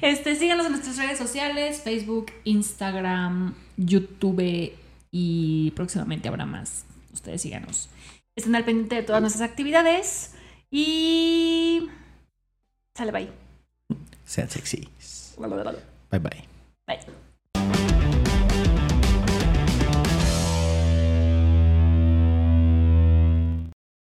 [0.00, 4.74] Este, síganos en nuestras redes sociales, Facebook, Instagram, YouTube
[5.10, 6.84] y próximamente habrá más.
[7.12, 7.88] Ustedes síganos.
[8.36, 10.34] Estén al pendiente de todas nuestras actividades
[10.70, 11.88] y
[12.94, 13.30] sale bye.
[14.24, 14.88] Sean sexy.
[16.10, 16.44] Bye bye.
[16.86, 17.23] Bye.